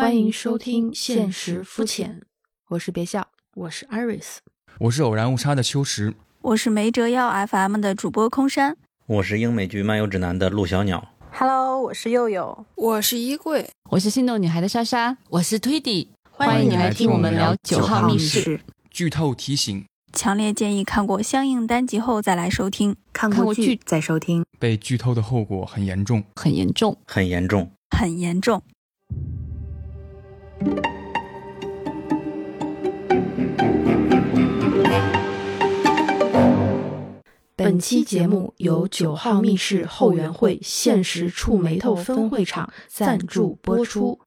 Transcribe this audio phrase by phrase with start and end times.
[0.00, 2.20] 欢迎收听《现实肤浅》，
[2.68, 3.26] 我是别笑，
[3.56, 4.36] 我是 Iris，
[4.78, 8.76] 我是偶然误差的秋实，我是没折腰 FM 的主播空山，
[9.06, 11.04] 我是英美剧漫游指南的陆小鸟。
[11.32, 18.60] Hello，我是佑佑，我是衣柜，我是心动女孩的莎莎，我是推底，欢迎你来听我们聊九号密室。
[18.92, 24.44] 剧透提醒：强烈建议看过相应单集后再来收听，看过剧再收听。
[24.60, 28.62] 被剧透的后果很严重，很严重，很严重，很严重。
[37.54, 44.18] 本期节目由九号密室后援会限时触眉头分会场赞助播出。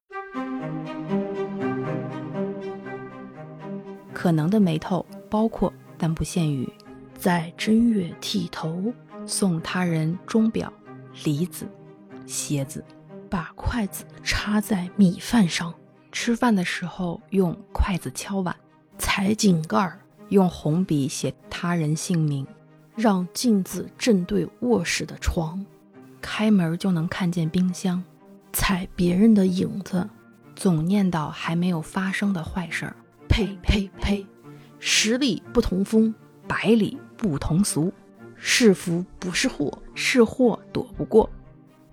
[4.12, 6.70] 可能的眉头包括但不限于：
[7.18, 8.92] 在正月剃头，
[9.26, 10.72] 送他人钟表、
[11.24, 11.66] 梨子、
[12.24, 12.84] 鞋子，
[13.28, 15.74] 把筷子插在米饭上，
[16.12, 18.54] 吃饭的时候用筷子敲碗，
[18.98, 22.46] 踩井盖儿，用红笔写他人姓名。
[22.94, 25.64] 让镜子正对卧室的床，
[26.20, 28.04] 开门就能看见冰箱，
[28.52, 30.06] 踩别人的影子，
[30.54, 32.94] 总念叨还没有发生的坏事儿。
[33.28, 34.26] 呸呸呸！
[34.78, 36.14] 十里不同风，
[36.46, 37.90] 百里不同俗，
[38.36, 41.30] 是福不是祸，是祸躲不过，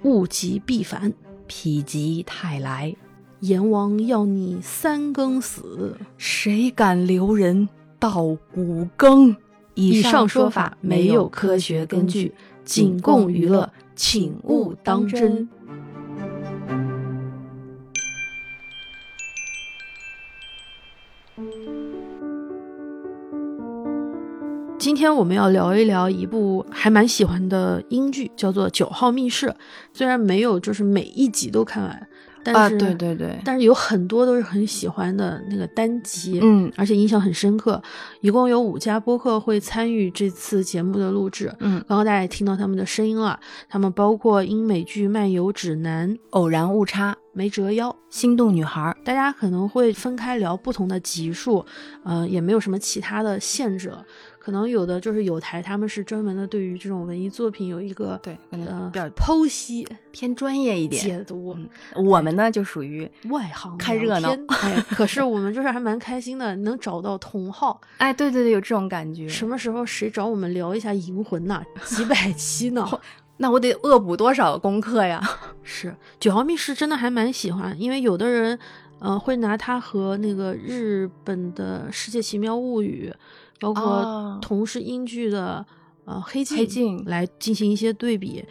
[0.03, 1.13] 物极必反，
[1.47, 2.93] 否极泰来。
[3.41, 9.33] 阎王要你三更死，谁敢留人到五更？
[9.75, 12.33] 以上说法没有科学根据，
[12.65, 15.47] 仅供娱乐，请勿当真。
[24.77, 29.47] 今天我们要聊一聊一部还蛮喜欢的英剧，叫做《九号密室》。
[29.93, 32.08] 虽然没有就是每一集都看完，
[32.43, 37.81] 但是、啊、对对对，但是有很多都是很喜欢的那个单集，嗯，而且印象很深刻。
[38.21, 48.95] 一共有五家播客会参与这次节目的录制，嗯，刚刚大家也听到他们的声音了，他们包括英美剧漫游指南、偶然误差、没折腰、心动女孩。
[49.03, 51.65] 大家可能会分开聊不同的集数，
[52.03, 54.03] 呃，也没有什么其他的限制了。
[54.39, 61.54] 可能有的就是有台，他们是专门的对于这种文艺作品有一个对呃比较剖析偏专业一点解读。
[61.58, 61.70] 嗯、
[62.08, 67.80] 我们呢就属于外行看热闹，哎，可是我们就是还蛮开心的，能找到同好。
[68.00, 69.27] 哎，对对对，有这种感觉。
[69.27, 71.61] 什么时候谁找我们聊一下《银魂》呐？
[71.86, 72.88] 几百期呢？
[73.38, 75.21] 那我得恶补多少功课呀？
[75.64, 78.58] 是九号密室真的还蛮喜欢，因为有的人
[79.00, 83.14] 呃会拿它和那个日本的《世界奇妙物语》。
[83.59, 85.65] 包括同是英剧的
[86.05, 88.45] 呃黑镜，黑镜来进行一些对比。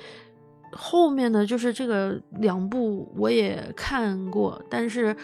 [0.72, 5.16] 后面的就是这个两部我也看过，但是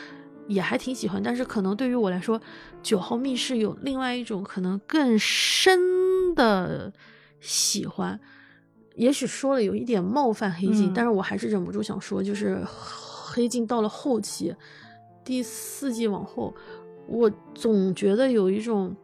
[0.49, 1.23] 也还挺喜欢。
[1.23, 2.41] 但是可能对于我来说，
[2.83, 6.91] 《九号密室》有另外一种可能更深的
[7.41, 8.19] 喜欢。
[8.97, 14.55] 也许说了有一点冒犯黑镜，嗯、但是我还是忍不住想说，就是黑镜到了后期，
[15.23, 16.55] 第四季往后，
[17.07, 18.97] 我总觉得有一种。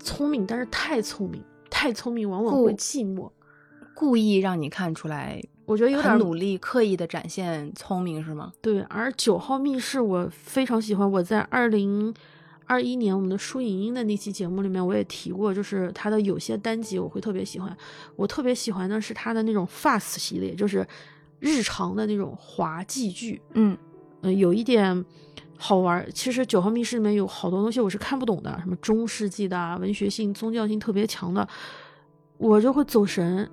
[0.00, 3.30] 聪明，但是太聪明，太聪明往往会寂寞。
[3.94, 8.52] 故意让你看出来，我觉得有点努力，刻意的展现聪明是吗？
[8.62, 8.80] 对。
[8.82, 12.14] 而九号密室我非常喜欢，我在二零
[12.64, 17.76] 二一年我们的舒莹莹的那期节目里面我也提过，就是她的有些单集我会特别喜欢。
[18.16, 20.86] 我特别喜欢的是她的那种 fast 系列，就是
[21.38, 23.42] 日常的那种滑稽剧。
[23.52, 23.76] 嗯
[24.22, 25.04] 嗯、呃，有一点。
[25.62, 31.46] 好玩，其实九号密室里面有好多东西我是看不懂的，什么中世纪的、啊、文学性、宗教性特别强的，
[32.38, 33.46] 我就会走神，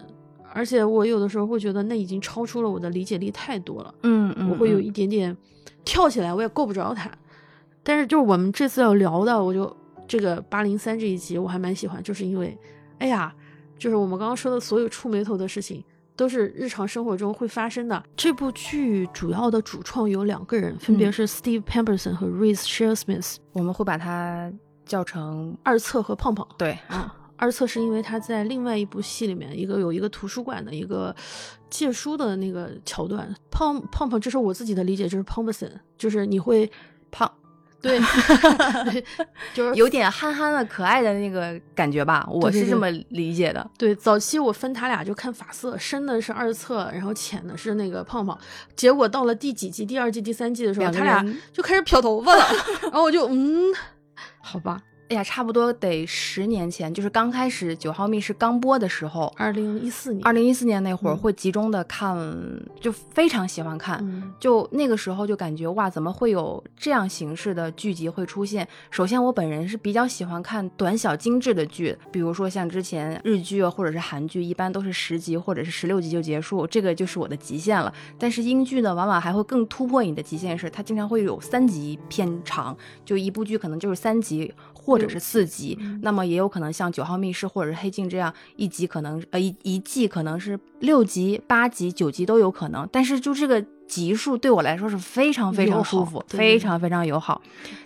[0.53, 5.35] 而且我有的时候会觉得那已经超出了我的理解力太多了，嗯嗯，我会有一点点
[5.83, 7.11] 跳起来，我也够不着它。
[7.83, 9.75] 但是就是我们这次要聊的，我就
[10.07, 12.57] 这个八零三这一集我还蛮喜欢，就是因为，
[12.99, 13.35] 哎呀，
[13.77, 15.83] 就是我们刚刚说的所有触眉头的事情。
[16.17, 18.03] 都是日常生活中会发生的。
[18.17, 23.35] 这部剧主要的主创有两个人，分别是 Steve Pemberton 和 Reese Shearsmith。
[23.53, 24.51] 我们会把它
[24.85, 26.45] 叫成二册和胖胖。
[26.57, 31.15] 对啊，二册是因为他在另外一部戏里面，一个有一个图书馆的一个
[31.69, 33.33] 借书的那个桥段。
[33.51, 36.69] 胖胖胖，这是我自己的理解，就是 Pemberton，就是你会
[37.11, 37.31] 胖。
[37.87, 39.03] 对，
[39.53, 43.67] 就是有点憨憨的、可爱的那个感觉吧，我是这么理解的。
[43.77, 48.37] 对，早期我分他俩就看发色，深的是二册，然后浅的是那个胖胖。
[48.75, 52.45] 结果到了第几季、第二季、第三季的时候，他俩就开始漂头发了，
[52.83, 53.73] 然后我就嗯，
[54.41, 54.81] 好吧。
[55.09, 62.17] 哎呀，差不多得十年前，就是刚开始《九号密室》刚播的时候，二零一四年，二零一四年那会儿嗯会集中的看，
[62.81, 63.99] 就非常喜欢看。
[64.01, 68.67] 嗯就那个时候就感觉哇，怎么会有这样形式的剧集会出现？
[68.91, 77.93] 首先，我本人是比较喜欢看短小精致的剧，比如说像之前日剧啊或者是韩剧，一般都是十集或者是十六集就结束，这个就是我的极限了。
[78.19, 82.75] 但是英剧呢，往往还会更突破你的极限，是它经常会有三集偏长，
[83.05, 84.53] 就一部剧可能就是三集
[84.87, 97.41] 或者是四集，那么也有可能像《九号密室》或者是《黑镜》这样一集可能呃一一季可能是六集、八集、九集都有可能，但是就这个集数对我来说是非常非常舒服非常非常友好。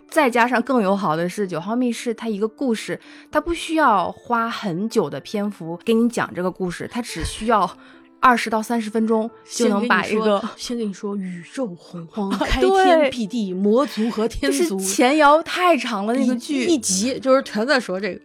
[0.07, 2.99] 再加上更友好的是，《九号密室》它一个故事，
[3.31, 7.77] 它不需要花很久的篇幅给你讲这个故事，它只需要
[8.21, 10.41] 二十到三十分钟就能把一个。
[10.55, 18.21] 先跟你说宇宙洪荒， 开天辟地，魔族和天就是族，前摇太长了那个剧，一集就是全在说这个，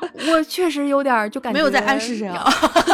[0.32, 2.44] 我确实有点儿就感觉没有在暗示谁啊，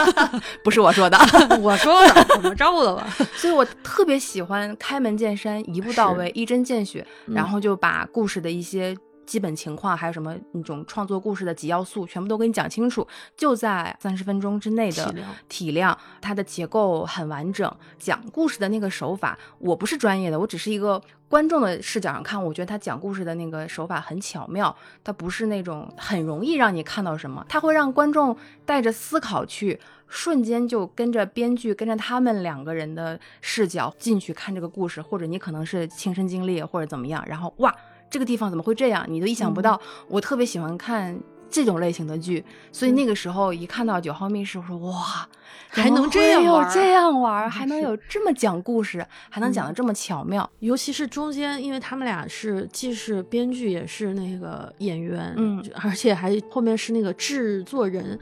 [0.64, 1.16] 不是我说的，
[1.62, 3.06] 我说的，怎么着了吧？
[3.36, 8.96] 所以我特别喜欢开门见山，一步到位，一针见血，嗯然后就把故事的一些
[9.30, 13.06] 基本情况，还有什么那种创作故事的几要素，全部都给你讲清楚，
[13.36, 15.14] 就在三十分钟之内的
[15.48, 21.00] 体量，它的结构很完整，讲故事的那个手法，我不是专业的，我只是一个。
[21.30, 28.36] 观众的视角上看，我觉得他讲故事的那个手法很巧妙，他不是那种很容易让你看到什么，他会让观众
[28.66, 29.78] 带着思考去，
[30.08, 37.72] 瞬间就跟着编剧，跟着他们两个人的视角进去看这个故事，或者你可能是亲身经历或者怎么样，然后哇，
[38.10, 39.06] 这个地方怎么会这样？
[39.08, 39.80] 你都意想不到。
[40.08, 41.18] 我特别喜欢看
[41.48, 45.28] 这种类型的剧，所以那个时候一看到九号密室，我说哇，
[45.68, 50.48] 还能这样玩这样玩，还能有这么讲故事，还能讲的这么巧妙。
[50.58, 58.18] 尤其是中间，因为他们俩是既是编剧也是那个演员，嗯而且还后面是那个制作人，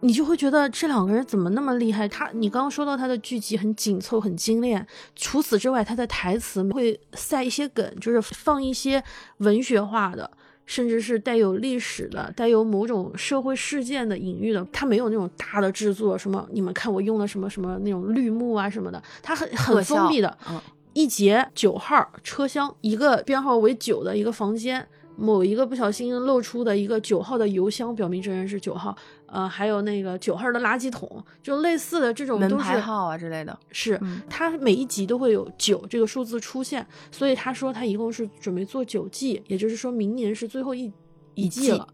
[0.00, 2.08] 你就会觉得这两个人怎么那么厉害？
[2.08, 4.86] 他，你刚刚说到他的剧集很紧凑、很精炼，
[5.16, 9.02] 除此之外，他的台词会塞一些梗，就是放一些
[9.38, 10.30] 文学化的。
[10.70, 20.60] 甚至是带有历史的、带有某种社会事件的隐喻的，他没有那种大的制作，什么你们看我用了什么什么那种绿幕啊什么的，他很很封闭的，嗯，
[20.92, 24.86] 一节九号车厢，一个编号为九的一个房间，
[25.18, 28.96] 某一个不小心露出的一个九号的邮箱，表明这人是九号。
[29.26, 33.58] 呃，还有那个九号的垃圾桶，就类似的这种门都是牌号啊之类的。
[33.70, 40.90] 是嗯，它每一集都会有九这个数字出现，所以他说他一共是准备做九季，也就是说明年是最后一
[41.34, 41.86] 一季季了。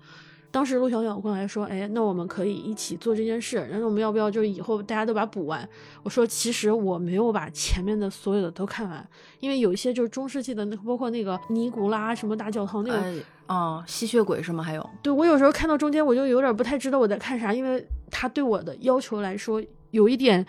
[0.54, 5.68] 当时陆小小过来说：“哎，那我们可以一起做这件事，然后我们要不要就是以后大家都把它补完？”
[6.04, 9.04] 我说：“其实我没有把前面的所有的都看完，
[9.40, 14.62] 因为有一些就是中世纪的那个，包括那个尼古拉什么大教堂那个，呃，哦，吸血鬼是吗？
[14.62, 19.60] 还有，对我有时候看到中间我就有点不太知道我在看啥，因为他对我的要求来说
[19.90, 20.46] 有一点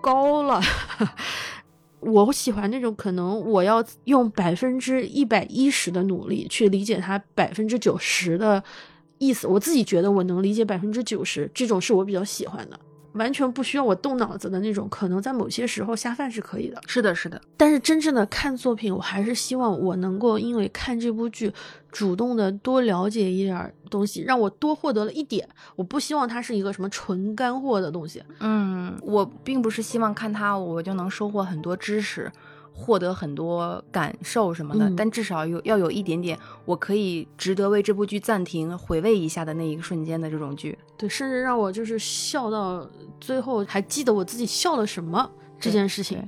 [0.00, 0.60] 高了。
[1.98, 8.62] 我喜欢那种可能我要用百分之一百一十的努力去理解他百分之九十的
[9.20, 12.80] 意思，我自己觉得我能理解百分之九十，这种是我比较喜欢的。
[13.14, 16.80] 完全不需要我动脑子的那种，可能在某些时候下饭是可以的。
[16.86, 21.52] 是的，是的，但是真正的看作品，我还是希望我能够因为看这部剧，
[21.90, 25.48] 主动的多了解一点儿东西，让我多获得了一点。
[25.74, 28.22] 我不希望它是一个什么纯干货的东西。
[28.38, 32.30] 嗯，我并不是希望看它我就能收获很多知识，
[32.80, 40.76] 获得很多感受什么的，嗯但至少有要有一点点我可以值得为这部剧暂停回味一下的那一个瞬间的这种剧。
[40.96, 42.88] 对，甚至让我就是笑到
[43.20, 46.26] 最后还记得我自己笑了什么这件事情。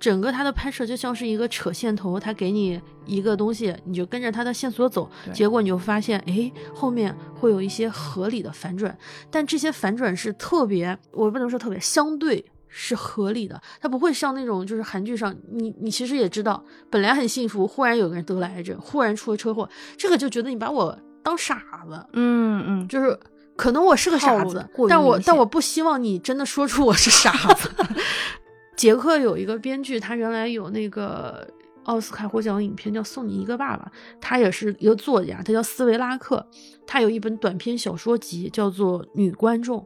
[0.00, 8.94] 整个它的拍摄就像是一个扯线头，他给你一个东西，你就跟着他的线索走，结果你就发现，哎，后面会有一些合理的反转，
[9.30, 12.44] 但这些反转是特别，我不能说特别，相对
[12.76, 21.54] 是合理的，它不会像那种就是韩剧上，你你其实也知道，本来很幸福，忽然有个人得了癌症，忽然出了车祸，这个就觉得你把我当傻
[21.88, 23.16] 子，嗯嗯，就是
[23.54, 27.70] 可能我是个傻子但我但我不希望你真的说出我是傻子。
[28.76, 31.46] 杰克有一个编剧，他原来有那个
[31.84, 33.84] 奥斯卡获奖影片叫《送你一个爸爸》，
[34.20, 36.44] 他也是一个作家，他叫斯维拉克，
[36.84, 39.78] 他有一本短篇小说集叫做《女观众》，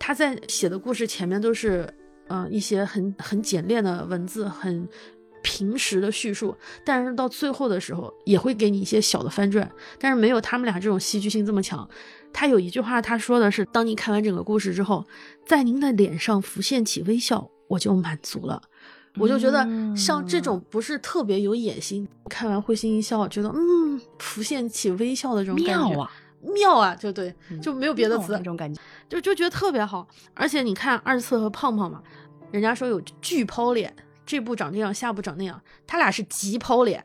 [0.00, 1.88] 他在写的故事前面都是
[2.28, 4.88] 呃一些很很简练的文字，很
[5.42, 11.88] 平实的叙述，但是到最后的时候也会给你一些小的翻转，但是没有他们俩这种戏剧性这么强。
[12.32, 15.06] 他有一句话，他说的是：“当你看完整个故事之后，
[15.46, 18.60] 在您的脸上浮现起微笑，我就满足了。”
[19.16, 19.64] 我就觉得
[19.96, 26.10] 像这嗯种不是特别有野心，看完会心一笑，觉得嗯，浮现起微笑的这种感觉，妙啊，
[26.52, 28.80] 妙啊，就对，嗯就没有别的词妙那，种感觉。
[29.08, 30.06] 就就觉得特别好。
[30.34, 32.02] 而且你看二次和胖胖嘛，
[32.50, 33.94] 人家说有巨抛脸，
[34.26, 37.02] 这部长这样，下部长那样，他俩是极抛脸，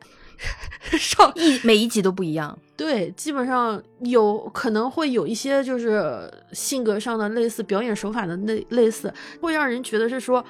[0.98, 10.44] 上一每一集都不一样，对，基本上有可能会有一些就是性格上的类似，表演手法的类类似，会让人觉得是说，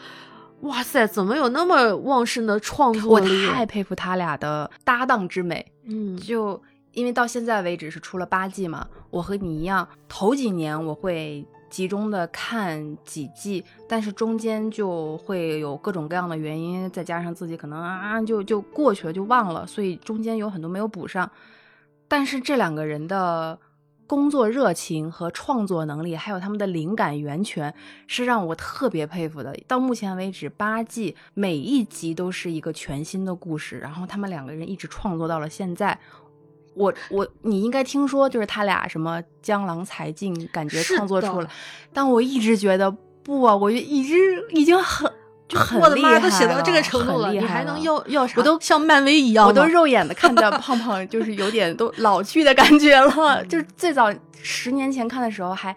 [0.61, 3.53] 哇塞，怎么有那么旺盛的创作力我？
[3.53, 5.73] 太佩服他俩的搭档之美。
[5.85, 21.31] 嗯，就因为到现在为止是出了八季嘛，我和你一样，头几年我会集中的看几季，但是中间就会有各种各样的原因，再加上自己可能啊就就过去了，就忘了，所以中间有很多没有补上。
[22.09, 23.57] 但是这两个人的
[24.09, 27.73] 工作热情和创作能力，还有他们的灵感源泉，
[28.09, 29.57] 是让我特别佩服的。
[29.69, 35.97] 到目前为止，八季每一集都是一个全新的故事，然后他们两个人一直创作到了现在。
[36.75, 41.49] 我我你应该听说，就是他俩什么江郎才尽，感觉创作出来，
[41.93, 42.91] 但我一直觉得
[43.23, 44.15] 不啊，我就一直
[44.51, 45.11] 已经很
[45.49, 48.35] 就很我的妈，厉害都写到这个了程度了，你还能要要啥？
[48.37, 53.45] 我都像漫威一样，我都 肉眼的看到胖胖，就是有点都老去的感觉了。
[53.47, 54.13] 就是最早
[54.43, 55.75] 十年前看的时候还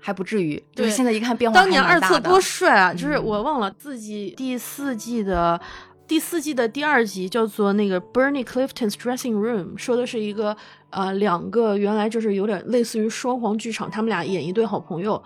[0.00, 2.94] 还不至于，就是现在一看变化当年二次多帅啊！
[2.94, 5.60] 就是嗯我忘了自己第四季的
[6.08, 10.56] 第四季的第二集叫做那个 Bernie Clifton's Dressing Room，说的是一个
[10.88, 15.22] 呃两个原来就是有点类似于双簧剧场，他们俩演一对好朋友，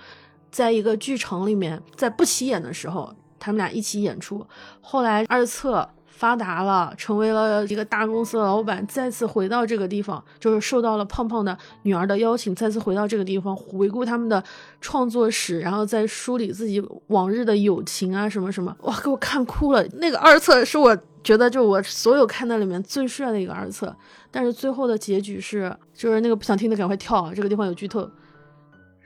[0.50, 4.44] 在一个剧场里面，在不起眼的时候，他们俩一起演出。
[4.80, 5.88] 后来二册
[6.22, 14.40] 发达了，成为了一个大公司的老板，再次回到这个地方，就是受到了胖胖的女儿的邀请，再次回到这个地方，回顾他们的
[14.80, 19.84] 创作史，然后再梳理自己往日的友情啊什么什么，哇，给我看哭了。
[19.94, 23.92] 那个二册是我觉得就我所有看的里面最帅的一个二册，
[24.30, 28.08] 但是最后的结局是，就是那个不想听的赶快跳啊，这个地方有剧透，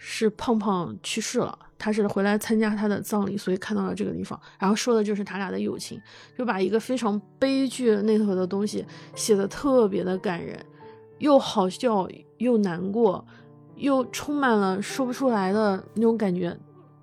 [0.09, 1.59] 是胖胖去世了。
[1.77, 6.01] 他是回来参加他的葬礼，所以看到了这个地方，然后说的就是他俩的友情，
[6.39, 8.87] 就把一个非常悲剧那头的东西
[9.17, 10.59] 写的特别的感人，
[11.19, 12.09] 又好笑
[12.39, 13.23] 又难过，
[13.75, 16.57] 又充满了说不出来的那种感觉。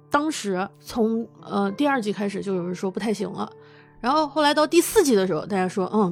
[0.10, 3.52] 当时从呃第二季开始就有人说不太行了，
[4.00, 6.12] 然后后来到第四季的时候，大家说嗯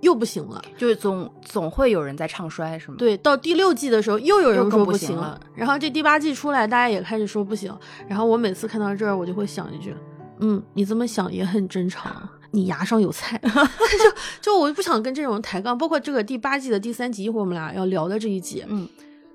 [0.00, 0.62] 又不行了。
[0.76, 7.74] 就是总总会有人在唱衰，是吗？，对，到第六季的时候又有人说不行了行了，然后这第八季出来，大家也开始说不行。
[8.08, 9.94] 然后我每次看到这儿，我就会想一句，
[10.38, 13.40] 嗯，你这么想也很正常， 你牙上有菜。
[13.44, 15.76] 就就我就不想跟这种人抬杠。
[15.76, 18.88] 包括这个第八季的第三集，一会儿我们俩要聊的这一集，嗯，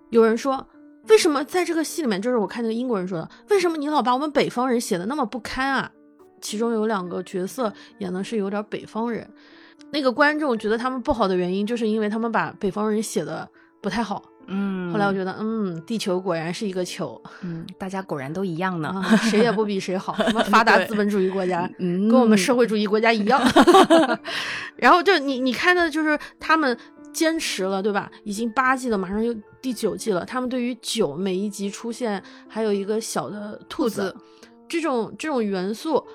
[0.09, 0.65] 有人说。
[1.07, 5.91] 为什么在这个戏里面，就是我看那个英国人说的，为什么你老把我们北方人写的那么不堪啊？
[6.41, 9.29] 其中有两个角色演的是有点北方人，
[9.91, 13.47] 那个观众觉得他们不好的原因，就是因为他们把北方人写的
[13.81, 14.21] 不太好。
[14.47, 18.89] 嗯，后来我觉得，嗯，地球果然是一个球嗯，大家果然都一样呢。
[18.89, 20.13] 啊，谁也不比谁好。
[20.23, 23.41] 什么发达资本主义国家，嗯，跟我们社会主义国家一样。
[24.77, 26.77] 然后就你你看的就是他们
[27.11, 28.11] 坚持了，对吧？
[28.23, 30.23] 已经八季了，马上又第九季了。
[30.23, 34.15] 他们对于九每一集出现还有一个小的兔子，
[34.69, 36.05] 这种这种元素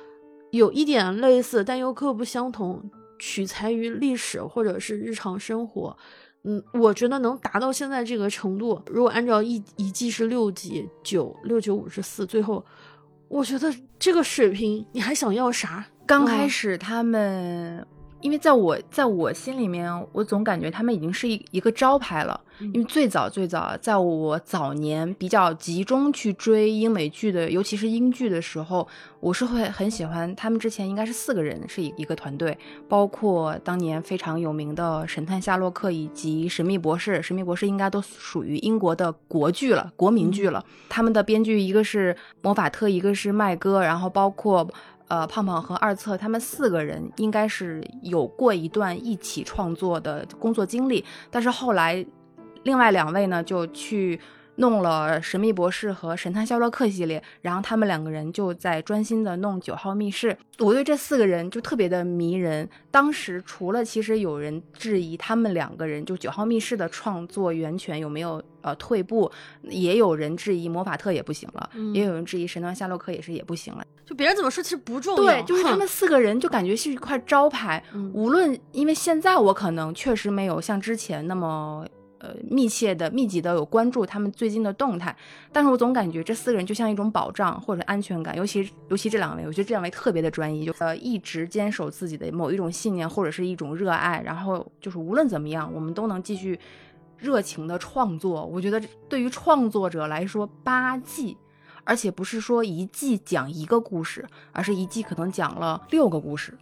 [0.52, 2.80] 有一点类似，但又各不相同，
[3.20, 5.96] 取材于历史或者是日常生活。
[6.42, 12.64] 嗯，我觉得能达到现在这个程度，如果按照一一季是六集，九六九五十四，最后
[13.28, 15.86] 我觉得这个水平，你还想要啥？
[16.06, 17.86] 刚开嗯始他们，
[18.20, 22.40] 因为在我在我心里面，我总感觉他们已经是一一个招牌了。
[22.60, 28.86] 因为最早最早，在我早年比较集中去追英美剧的，尤其是英剧的时候，
[29.18, 30.60] 我是会很喜欢他们。
[30.60, 37.16] 之前应该是四个人是一一个团队，包括当年非常有名的《神探夏洛克》以及《神秘博士》。
[37.22, 40.62] 《神秘博士》应该都属于英国的国剧了，国民剧了。
[40.90, 44.68] 他们的编剧一个是魔法特，一个是麦哥，然后包括。
[45.10, 52.06] 呃，胖胖和二策他们四个人应该是有过一段一起创作的工作经历，但是后来
[52.62, 54.20] 另外两位呢就去
[54.60, 60.32] 弄了《神秘博士》和《神探夏洛克》系列，然后他们两个人就在专心的弄《九号密室》。
[60.64, 62.68] 我对这四个人就特别的迷人。
[62.90, 69.30] 当时除了其实有人质疑他们两个人就《九号密室》的创作源泉有没有呃退步，
[69.62, 73.82] 也有人质疑魔法特也不行了，嗯也有人质疑神探夏洛克也是也不行了。
[74.04, 75.22] 就别人怎么说，其实不重要。
[75.22, 77.82] 对，就是他们四个人就感觉是一块招牌。
[77.94, 81.86] 嗯无论因为现在我可能确实没有像之前那么
[82.20, 85.14] 呃密切的、密集的有关注他们最近的动态，
[85.52, 96.58] 但是我总感觉这四个人就像一种保障或者安全感，尤其尤其这两位，我觉得这两位特别的专一，就呃一直坚守自己的某一种信念或者是一种热爱，然后就是无论怎么样，我们都能继续
[97.18, 98.46] 热情的创作。
[98.46, 101.36] 我觉得对于创作者来说，八季。
[101.82, 106.56] 而且不是说一季讲一个故事，而是一季可能讲了六个故事，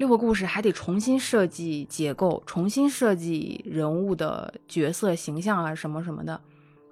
[0.00, 6.40] 六个故事还得重新设计结构，重新设计人物的角色形象啊什么什么的。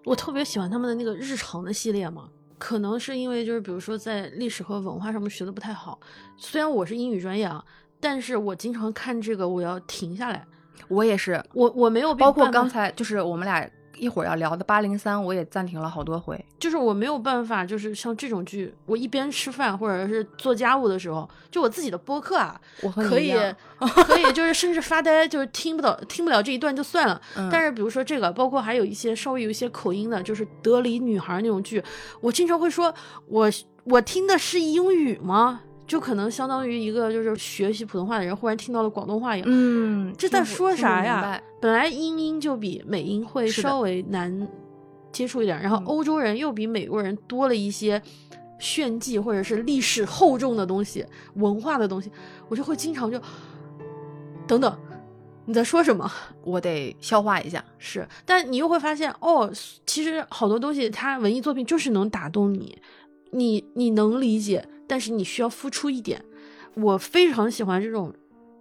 [0.05, 5.99] 我特别喜欢他们的那个日常的系列嘛，可能是因为就是比如说在历史和文化上面学的不太好，
[6.37, 7.65] 虽然我是英语专业啊，
[7.99, 10.45] 但是我经常看这个我要停下来。
[10.89, 13.67] 我也是，我我没有包括刚才就是我们俩。
[13.99, 16.43] 一会儿要聊的八零三，我也暂停了好多回。
[16.59, 23.33] 就是我没有办法，就是像这种剧，我一边吃饭或者是做家务的时候，就我自己的播客啊，我可以
[23.79, 27.21] 可以，就是甚至发呆，就是听不到听不了这一段就算了。
[27.51, 31.83] 但是比如说这个，包括还有一些稍微有一些口音的，就是德里女孩那种剧，
[32.21, 32.93] 我经常会说，
[33.27, 33.51] 我
[33.85, 35.63] 我听的是英语吗？
[35.87, 41.41] 就可能相当于一个就是学习普通话的人忽然听到了广东话一样，嗯，这在说啥呀？
[41.61, 44.49] 本来英音就比美音会稍微难
[45.13, 48.01] 接触一点，然后欧洲人又比美国人多了一些
[48.59, 52.11] 炫技或者是历史厚重的东西、文化的东西，
[52.49, 53.21] 我就会经常就
[54.47, 54.79] 等等，
[55.47, 56.11] 你在说什么？
[56.45, 57.65] 我得消化一下。
[57.79, 59.51] 是，但你又会发现哦，
[59.87, 62.79] 其实好多东西它文艺作品就是能打动你，
[63.33, 64.67] 你你能理解。
[64.91, 66.25] 但是你需要付出一点，
[66.73, 68.11] 我非常喜欢这种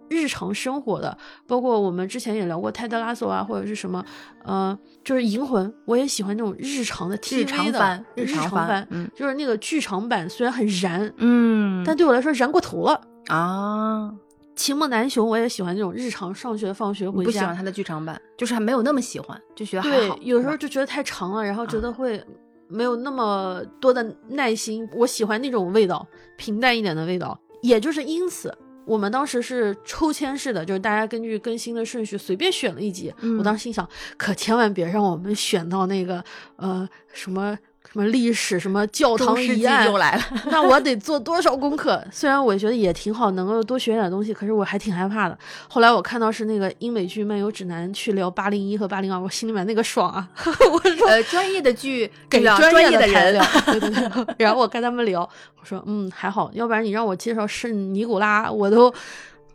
[0.08, 4.04] 日常生活的，包括我们之前也聊过泰德拉索啊，或者是什么，
[4.44, 14.12] 呃，就是银魂，我也喜欢那种日常的 TV 的日常番，嗯，就是那个剧场版虽然很燃，嗯，但对我来说燃过头了啊。
[14.56, 22.24] 秦梦南雄我也喜欢那种日常上学放学回家，不喜欢他的剧场版，就是还没有那么喜欢，就觉得还好，有时候就觉得太长了，然后觉得会。
[22.70, 27.40] 没有那么多的耐心，我喜欢那种味道，平淡一点的味道。
[27.62, 28.54] 也就是因此，
[28.88, 33.14] 我们当时是抽签式的，就是大家根据更新的顺序随便选了一集。
[33.38, 36.24] 我当时心想，可千万别让我们选到那个
[36.56, 37.56] 呃什么。
[37.90, 42.04] 什么历史什么教堂遗案又来了， 那我得做多少功课？
[42.12, 45.38] 虽然我觉得也挺好，能够多学点东西，可是我还挺害怕的。
[45.68, 50.28] 后来我看到是那个英美剧漫游指南去聊八零一和八零二，我心里面那个爽啊！
[50.70, 54.34] 我说呃，专业的剧给专业的人聊，对对对。
[54.38, 55.22] 然后我跟他们聊，
[55.58, 58.92] 我说嗯还好，要不然你让我介绍圣尼古拉，我都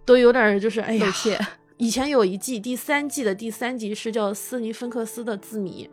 [0.06, 1.13] 都有点就是哎呀。
[1.78, 5.89] 以前有一季第三季的第三集是叫斯尼芬克斯的字谜。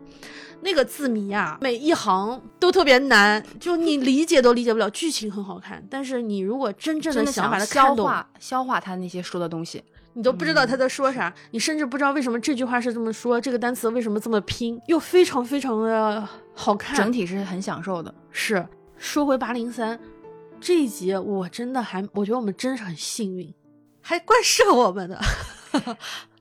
[0.63, 4.89] 那个字谜啊，每一行都特别难，就你理解都理解不了。
[4.91, 18.15] 剧情很好看，但是你如果真正的想把它消化消化他那些说的东西，你都不知道他在说啥，你甚至不知道为什么这句话是这么说，这个单词为什么这么拼，又非常非常的好看，整体是很享受的。
[18.31, 19.99] 是说回八零三
[20.61, 23.55] 这一集，我真的还我觉得我们真是很幸运，
[24.03, 25.19] 还怪适合我们的。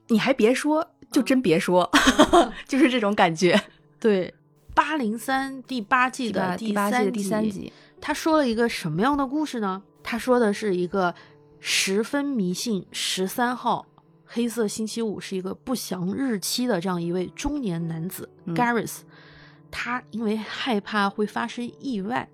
[0.08, 1.90] 你还别说，就真别说，
[2.68, 3.58] 就是这种感觉。
[4.00, 4.34] 对，
[4.74, 9.82] 八零三第八季的第三季第三集，他说了一个什么样的故事呢？
[10.02, 11.14] 他说的是一个
[11.58, 13.86] 十分迷信十三号
[14.24, 19.00] 黑色星期五是一个不祥日期的这样一位中年男子 Garris，
[19.70, 22.26] 他因为害怕会发生意外，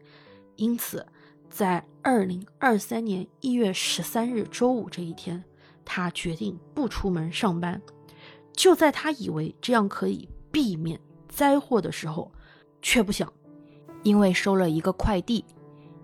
[0.55, 1.05] 因此
[1.51, 5.43] 在二零二三年一月十三日周五这一天，
[5.85, 7.83] 他决定不出门上班。
[8.53, 11.01] 就在他以为这样可以避免。
[11.37, 12.33] 灾祸的时候，
[12.81, 13.31] 却不想，
[14.03, 15.45] 因为收了一个快递，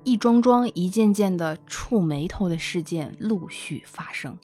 [0.04, 4.36] 一桩桩、一件件的触眉头的事件陆续发生，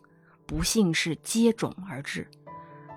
[0.47, 2.27] 不幸是接踵而至。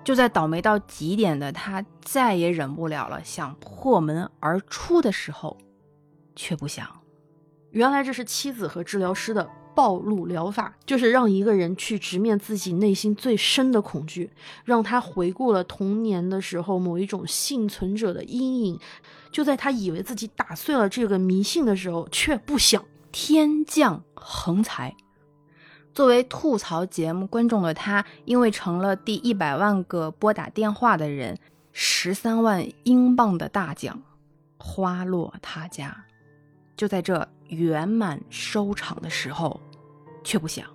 [0.02, 5.58] 就在倒霉到极点的他再也忍不了了，想破门而出的时候，
[6.34, 6.88] 却不想，
[7.72, 9.46] 原来这是妻子和治疗师的。
[9.74, 14.30] 暴露疗法就是让一个人去直面自己内心最深的恐惧，
[14.64, 18.78] 让他回顾了童年的时候某一种幸存者的阴影。
[19.30, 24.94] 就在他以为自己打碎了这个迷信的时候，却不想天降横财。
[25.94, 31.38] 作为吐槽节目观众的他，因为成了第一百万个拨打电话的人，
[31.72, 34.02] 十三万英镑的大奖
[34.58, 36.04] 花落他家。
[36.76, 37.28] 就在这。
[37.52, 39.60] 圆满收场的时候，
[40.24, 40.66] 却不想，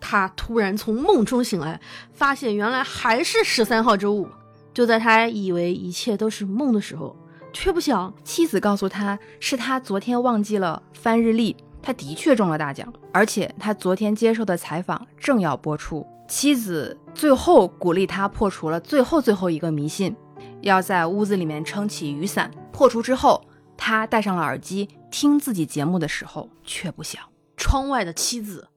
[0.00, 1.80] 他突然从梦中醒来，
[2.12, 4.28] 发现原来还是十三号周五。
[4.74, 7.16] 就在他以为一切都是梦的时候，
[7.52, 11.56] 却不想，妻子告诉他是他昨天忘记了翻日历。
[11.80, 16.04] 他的确中了大奖，而且他昨天接受的采访正要播出。
[16.26, 20.14] 妻子最后鼓励他破除了最后最后一个迷信。
[20.62, 22.50] 要在屋子里面撑起雨伞。
[22.72, 23.40] 破除之后，
[23.76, 27.22] 他戴上了耳机听自己节目的时候，却不想。
[27.56, 28.68] 窗外的妻子，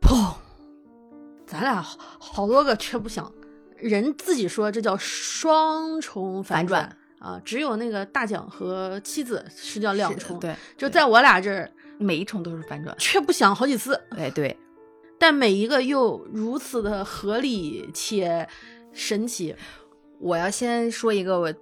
[0.00, 0.34] 砰！
[1.46, 3.32] 咱俩好好多个却不想，
[3.76, 14.56] 人自己说这叫双重反转啊，只有那个大奖和妻子是叫两重，对，就在我俩这儿，每一重都是反转，却不想好几次，哎对，
[15.18, 18.46] 但每一个又如此的合理且
[18.92, 19.54] 神奇。
[20.20, 21.52] 我要先说一个我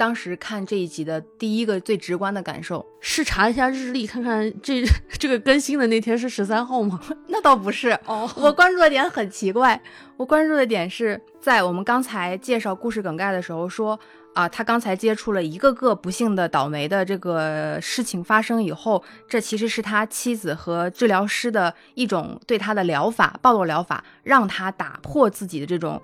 [0.00, 4.82] 当时看这一集的第一个最直观的感受，是查一下日历，看看这
[5.18, 6.98] 这个更新的那天是十三号吗？
[7.28, 9.78] 那倒不是哦，我关注的点很奇怪，
[10.16, 14.00] 我关注的点是在我们刚才介绍故事梗概的时候说
[14.32, 26.00] 啊，他刚才接触了一个个不幸的倒霉的这个事情发生以后，这其实是他妻子和治疗师的一种对他的疗法，暴露疗法，让他打破自己的这种。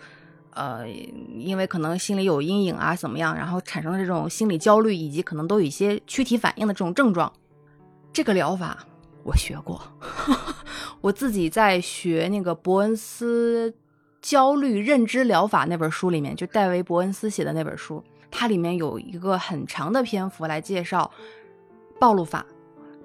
[0.57, 7.33] 呃，因为可能心里有阴影啊，怎么样，然后产生的这种心理焦虑，以及可能都有一些躯体反应的这种症状，
[8.12, 8.79] 这个疗法
[9.23, 9.81] 我学过，
[11.03, 13.75] 我自己在学那个伯恩斯
[14.23, 21.11] 焦虑认知疗法那本书里面，就戴维伯恩斯写的那本书，它里面有一个很长的篇幅来介绍
[22.01, 22.45] 暴露法。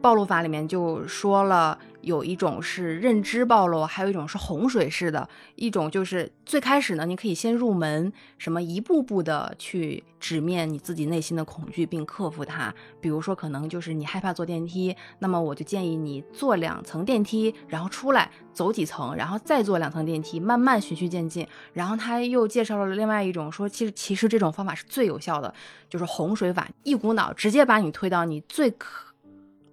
[0.02, 5.28] 暴露法里面就说了，有一种是认知暴露，还有一种是洪水式的。
[5.56, 12.74] 一种就是最开始呢，你可以先入门，什么一步步的去直面你自己内心的恐惧，并克服它。
[13.00, 21.48] 比如说，可能就是你害怕坐电梯，那么我就建议你坐两层电梯，然后出来走几层，然后再坐两层电梯，慢慢循序渐进。
[21.74, 25.54] 然后他又介绍了另外一种，说其实其实这种方法是最有效的，
[25.90, 29.11] 就是洪水法，一股脑直接把你推到你最可。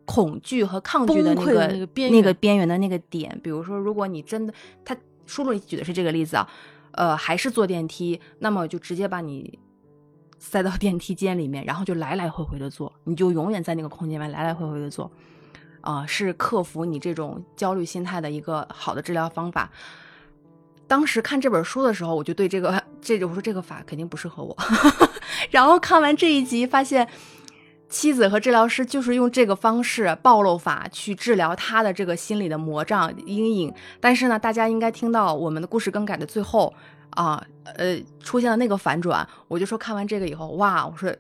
[0.09, 6.49] 恐惧和抗拒的那个那个边那个边缘的那个点，比如说，如果你真的，他书里举的是这个例子啊，
[6.93, 9.59] 呃，还是坐电梯，那么就直接把你
[10.39, 15.13] 塞到电梯间里面，然后就来来回回的坐，你就永远在那个空间里面来来回回的坐，
[15.83, 19.71] 啊，是克服你这种焦虑心态的一个好的治疗方法。
[20.87, 24.57] 当时看这本书的时候，我就对这个这我说这个法肯定不适合我，
[25.53, 27.07] 然后看完这一集发现。
[27.89, 36.73] 妻子和治疗师就是用这个方式暴露法去治疗他的这个心理的魔障阴影，但是呢，大家应该听到我们的故事更改的最后
[37.11, 41.15] 啊，呃，出现了那个反转，我就说看完这个以后，哇，我说。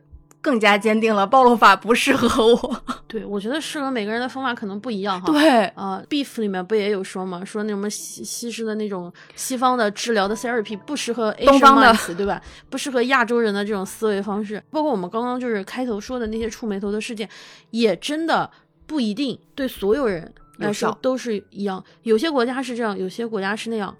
[0.48, 2.82] 更加坚定了暴露法不适合我。
[3.06, 5.30] 对，我觉得适合每个人的方法可能不一样哈。
[5.30, 7.44] 对，啊，Beef 里面不也有说吗？
[7.44, 12.40] 说那什么西西式的那种西方的治疗的 therapy 不适合东方的，对吧？
[12.70, 14.62] 不适合亚洲人的这种思维方式。
[14.70, 17.28] 包括我们刚刚就是开头说的那些触眉头的事件，
[17.72, 18.50] 也真的
[18.86, 21.84] 不一定对所有人来说都是一样。
[22.04, 23.94] 有些国家是这样，有些国家是那样。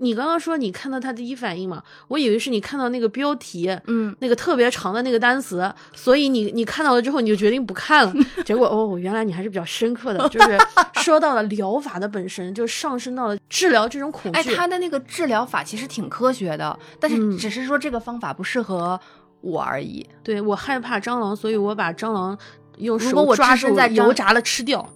[0.00, 1.82] 你刚刚说你看到他第一反应嘛？
[2.08, 8.12] 我以为是你看到那个标题，嗯，那个特别长的那个单词，所以你你看到了之后你就决定不看了。
[8.44, 10.58] 结果哦，原来你还是比较深刻的，就是
[10.94, 14.38] 说到了疗法的本身，就上升到了治疗这种恐惧。
[14.38, 18.98] 哎，他的那个治疗法其实挺科学的，但是只是说这个方法不适合
[19.42, 20.08] 我而已。
[20.24, 22.36] 对我害怕蟑螂，所以我把蟑螂
[22.78, 24.88] 用手抓住在油炸了吃掉。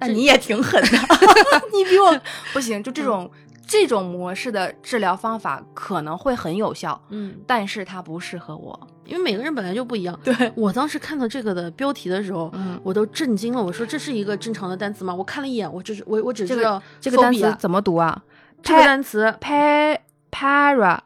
[0.00, 0.88] 那你也挺狠的
[1.72, 2.18] 你比我
[2.52, 3.30] 不行，就这种。
[3.72, 10.20] 这种模式的治疗方法可能会很有效，嗯，但是它不适合我，因为每个人本来就不一样。
[10.22, 13.64] 对我当时看到这个的标题的时候，嗯，我都震惊了。
[13.64, 15.14] 我说这是一个正常的单词吗？
[15.14, 18.22] 我看了一眼，我只是我我只知道这个单词怎么读啊？
[18.62, 19.98] 这个单词 pa
[20.30, 20.98] para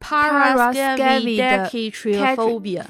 [0.00, 1.68] para scavide
[2.34, 2.84] phobia，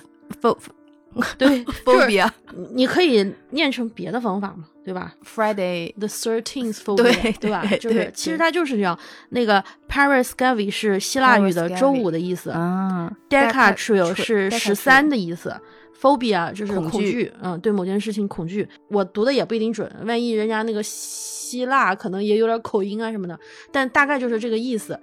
[1.36, 2.28] 对 phobia，
[2.72, 4.64] 你可以念成别的方法嘛？
[4.84, 7.62] 对吧？Friday the thirteenth phobia，对吧？
[7.78, 8.98] 就是其实它就是这样。
[9.30, 15.54] 那个 parascavy 是希腊语的周五的意思啊，decatrio 是十三的意思
[16.00, 18.66] ，phobia 就是恐惧，嗯，对某件事情恐惧。
[18.88, 23.38] 我读的也不一定准，万一人家那个希腊可能也有点口音啊什么的，
[23.70, 24.98] 但大概就是这个意思。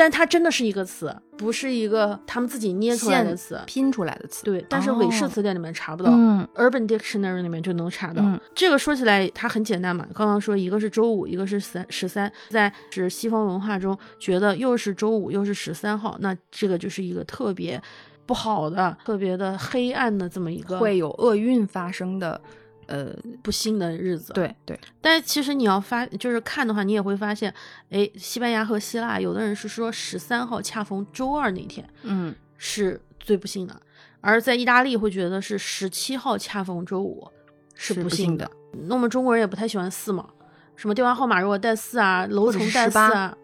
[0.00, 4.42] 但它真的是一个词，不是一个他们自己捏出来的词，拼出来的词。
[4.46, 6.10] 对，但是韦氏词典里面查不到
[6.54, 8.24] ，Urban Dictionary 里面就能查到。
[8.54, 17.78] 这个说起来它很简单嘛，刚刚说一个是周五，一个是三十三，在是西方文化中觉得又是周五又是十三号，那这个就是一个特别
[18.24, 22.40] 不好的、特别的黑暗的这么一个会有厄运发生的。
[22.90, 24.78] 呃，不幸的日子，对对。
[25.00, 27.54] 但是其实你要发，就是看的话，你也会发现，
[27.90, 33.74] 哎，西班牙和希腊，有的人是说十三号恰逢周二那天，嗯，是最不幸的；
[34.20, 37.30] 而在意大利会觉得是十七号恰逢周五
[37.76, 38.50] 是不幸的。
[38.88, 40.28] 那我们中国人也不太喜欢四嘛，
[40.74, 43.36] 什么电话号码如果带四啊，楼层带四啊。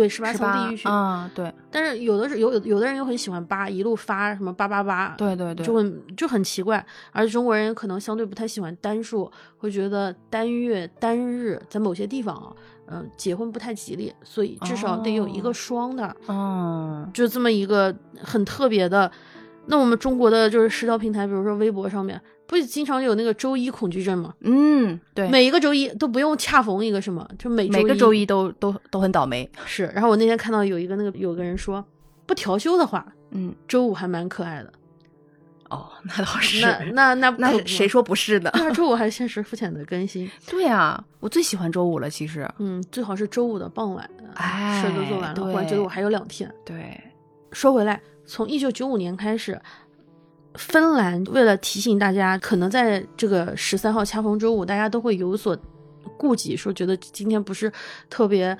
[0.00, 0.88] 对十八层地狱去。
[0.88, 6.84] 啊，对但是有的是有有有的人又很喜欢八，一路发什么八八八，对对对，就很就很奇怪。
[7.12, 12.50] 而中国人可能相对不太喜欢单数，会觉得单月单日在某些地方啊，
[12.86, 19.10] 嗯、结婚不太吉利，所以至少得有一个哦双的，嗯，就这么一个很特别的。
[19.66, 24.34] 那我们中国的就是社交平台，比如说微博上面，不是经常有那个周一恐惧症吗？
[24.40, 29.84] 嗯，对，每一个周一都不用恰逢一个什么，就每每个周一都都都很倒霉，是。
[29.94, 31.84] 然后我那天看到有一个那个有个人说，
[32.26, 34.72] 不调休的话，嗯，周五还蛮可爱的。
[35.68, 36.60] 哦，那倒是，
[36.92, 38.50] 那那那那谁说不是的？
[38.54, 46.52] 那周五还现实肤浅的更新，对啊，我最喜欢周五了，其实，嗯，最好是周五的傍晚，哎事儿都做完了，我觉得我还有两天。
[46.64, 47.00] 对，
[47.52, 49.56] 说回来，从一九九五年开始，
[50.54, 55.56] 芬兰为了提醒大家，可能在这个十三号恰逢周五，大家都会有所
[56.16, 57.72] 顾忌，说觉得今天不是
[58.08, 58.56] 特别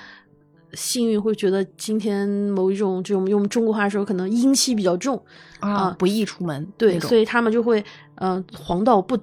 [0.73, 5.21] 幸运，会觉得今天某一种就我们用中国话说，可能阴气比较重，
[5.59, 9.19] 啊不宜出门，对，所以他们就会，呃，黄道不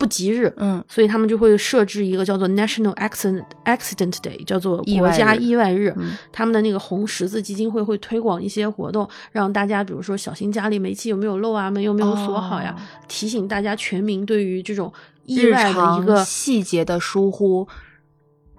[0.00, 5.92] 不吉日，嗯所以他们就会设置一个叫做 National Accident Accident Day，叫做国家意外日。
[5.98, 14.90] 嗯他们的那个红十字基金会会推广一些活动，让大家比如说小心家里煤气有没有漏啊，门有没有锁好呀，哦提醒大家全民对于这种
[15.26, 17.68] 意外的一个细节的疏忽，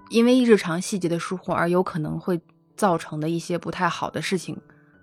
[0.09, 2.39] 因为日常细节的疏忽而有可能会
[2.77, 4.55] 造成的一些不太好的事情。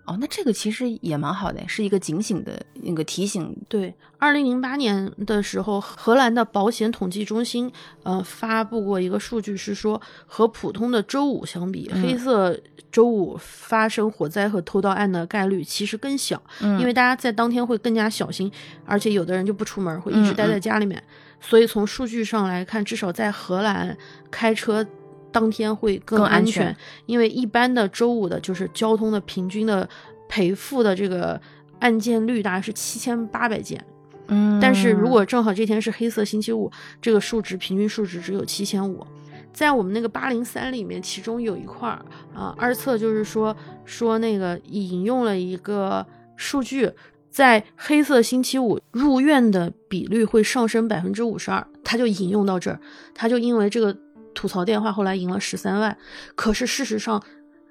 [0.09, 3.55] 哦，那这个其实也蛮好的，是一个警醒的那个提醒。
[3.69, 7.71] 对，二零零八年的时候，荷兰的保险统计中心
[8.05, 12.59] 呃发布过一个数据，是说和普通的周五相比，嗯黑色
[12.91, 18.51] 周五发生火灾和偷盗案的概率其实更小，嗯因为大家在当天会更加小心，
[18.87, 21.03] 而且有的人就不出门，会一直待在家里面。
[21.41, 23.97] 所以从数据上来看，至少在荷兰
[24.31, 24.87] 开车。
[25.31, 26.75] 当天会更安全
[27.07, 29.89] 因为一般的周五的，就是交通的平均的
[30.29, 31.41] 赔付的这个
[31.81, 33.85] 案件率大概是七千八百件，
[34.29, 34.59] 嗯。
[34.61, 39.07] 但是如果正好这天是黑色星期五，这个数值平均数值只有七千五。
[39.53, 46.89] 在我们那个八零三里面，其中有一块儿啊，二测就是说说那个引用了一个数据，
[47.29, 52.79] 在黑色星期五入院的比率会上升百分之五十二，他就引用到这儿，
[53.15, 53.97] 他就因为这个
[54.39, 55.99] 吐槽电话后来赢了十三万，
[56.37, 57.21] 可是事实上。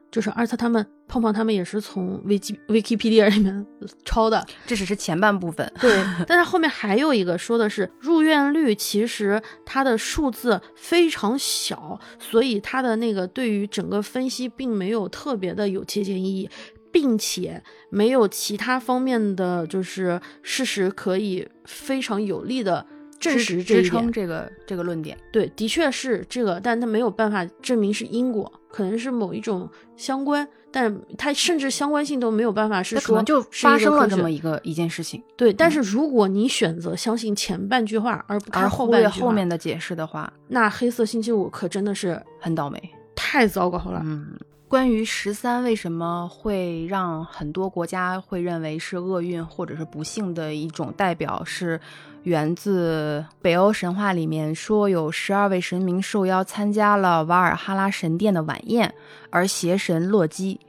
[0.10, 3.67] 就是二测他们胖胖他们也是从 Wikipedia 里面
[4.06, 5.69] 抄的，这只是前半部分。
[5.82, 16.49] 对， 但是后面还有一个说的是入院率，其实它的数字非常小，所以它的那个对于整个分析并没有特别的有借鉴意义，
[16.89, 22.84] 并且没有其他方面的就是事实可以非常有力的
[23.19, 24.12] 证实这一支撑。
[24.12, 25.17] 这个这个论点。
[25.32, 42.82] 对，的确是这个，但它没有办法证明是因果，可能是某一种相关，但它甚至相关性都没有办法是说可能就发生了这么一个一件事情，对，但是如果你选择相信前半句话而不看而后半句话，后面的解释的话，那黑色星期五可真的是很倒霉。
[43.15, 44.01] 太糟糕了。
[44.06, 51.80] 嗯，关于十三为什么会让很多国家会认为是厄运或者是不幸的一种代表，是
[52.28, 58.94] 源自北欧神话里面说有十二位神明受邀参加了瓦尔哈拉神殿的晚宴，
[59.30, 60.60] 而邪神洛基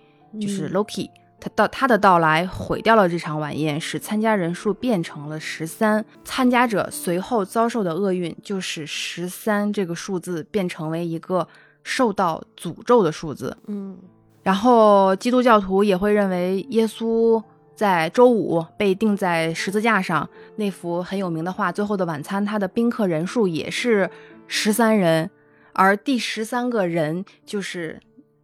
[0.40, 1.10] 就是嗯 Loki。
[1.40, 6.04] 他到他的到来毁掉了这场晚宴，使参加人数变成了十三。
[6.24, 11.46] 参加者随后遭受的厄运，就使十三这个数字变成为一个
[11.82, 13.56] 受到诅咒的数字。
[13.66, 13.96] 嗯
[14.44, 17.42] 然后基督教徒也会认为耶稣
[17.78, 24.10] 在周五被钉在十字架上，那幅很有名的画《最后的晚餐》，他的宾客人数也是
[24.48, 25.30] 十三人，
[25.74, 28.00] 而第十三个人就是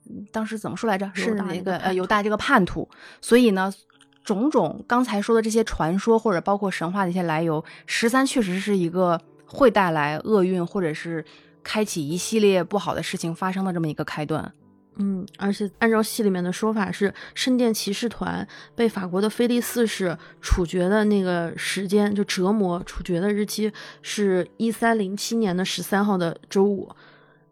[0.09, 1.11] 嗯当时怎么说来着？
[1.12, 2.88] 是那个呃犹大这个叛徒。
[3.20, 3.75] 所以呢，
[4.23, 11.25] 种种刚才说的这些传说或者包括神话的一些来由，十三确实是一个会带来厄运或者是
[11.64, 14.53] 开启一系列不好的事情发生的这么一个开端。
[14.96, 26.88] 嗯，而且按照戏里面的说法是，圣殿骑士团被法国的菲利四世处决的那个时间，就折磨处决的日期是一三零七年的十三号的周五。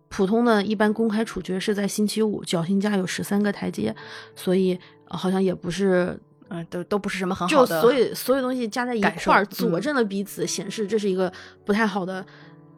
[0.09, 3.97] 普通的一般公开处决是在星期五，绞刑架有十三个台阶，
[4.37, 11.33] 所以、呃好像也不是嗯，都都不是什么很好就的，所以所有东西加在一块儿，佐嗯证了彼此，显示这是一个
[11.65, 12.25] 不太好的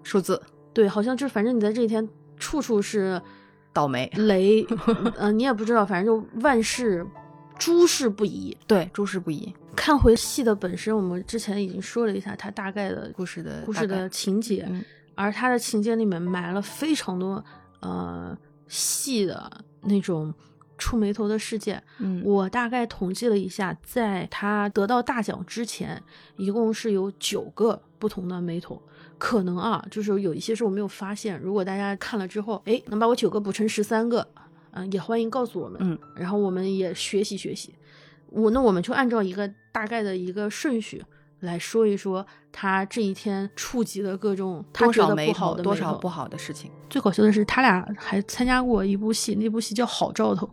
[0.05, 0.41] 数字
[0.73, 3.21] 对，好像就反正你在这一天处处是
[3.75, 4.11] 倒霉。
[4.17, 4.67] 雷，
[5.17, 7.07] 呃，你也不知道，反正就万事
[7.59, 8.57] 诸事不宜。
[8.67, 9.53] 对，诸事不宜。
[9.77, 14.83] 看回戏的本身，我们之前已经说了一下它大概的故事的故事的情节，嗯
[15.17, 17.45] 而它的情节里面埋了非常多
[17.81, 19.51] 呃细的
[19.83, 20.33] 那种
[20.79, 26.03] 触眉头的事件，嗯，我大概统计了一下，在他得到大奖之前，
[26.37, 28.81] 一共是有九个不同的眉头。
[29.25, 31.41] 可能啊，就是有一些是我没有发现。
[31.41, 34.29] 如果大家看了之后，哎，能把我九个补成十三个，
[34.73, 35.81] 嗯、也欢迎告诉我们。
[35.83, 37.75] 嗯，然后我们也学习学习。
[38.29, 41.03] 我那我们就按照一个大概的一个顺序
[41.41, 46.71] 来说一说他这一天触及的各种他多觉得不好的多少不好的事情。
[46.91, 50.47] 最搞笑的是，他俩还参加过一部戏，那部戏叫《好兆头》。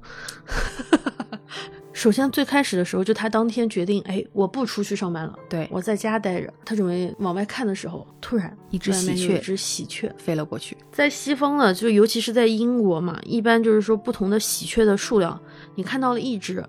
[2.01, 6.51] 首先最开始的时候，就他当天决定，哎，我不出去上班了，对，我在家待着。
[6.65, 10.75] 他准备往外看的时候，突然一只喜鹊一只喜鹊飞了过去。
[10.91, 15.39] 在西方呢，就尤其是在英国嘛，一般就是说不同的喜鹊的数量，
[15.75, 16.65] 你看到了一只，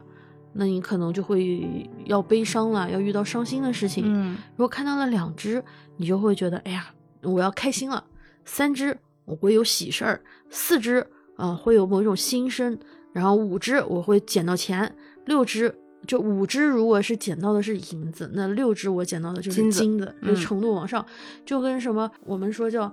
[0.52, 1.66] 那你可能就会
[2.04, 4.04] 要悲伤了，要遇到伤心的事情。
[4.06, 5.64] 嗯，如果看到了两只，
[5.96, 6.92] 你就会觉得，哎呀，
[7.22, 8.04] 我要开心了；
[8.44, 10.98] 三只，我会有喜事儿；四只，
[11.36, 12.76] 啊、呃，会有某种新生；
[13.14, 14.86] 然后五只，我会捡到钱；
[15.26, 15.74] 六只，
[16.06, 21.04] 就五只如果是捡到的是银子，那六只我捡到的就是金子金子，嗯就程度往上，
[21.44, 22.92] 就跟什么我们说叫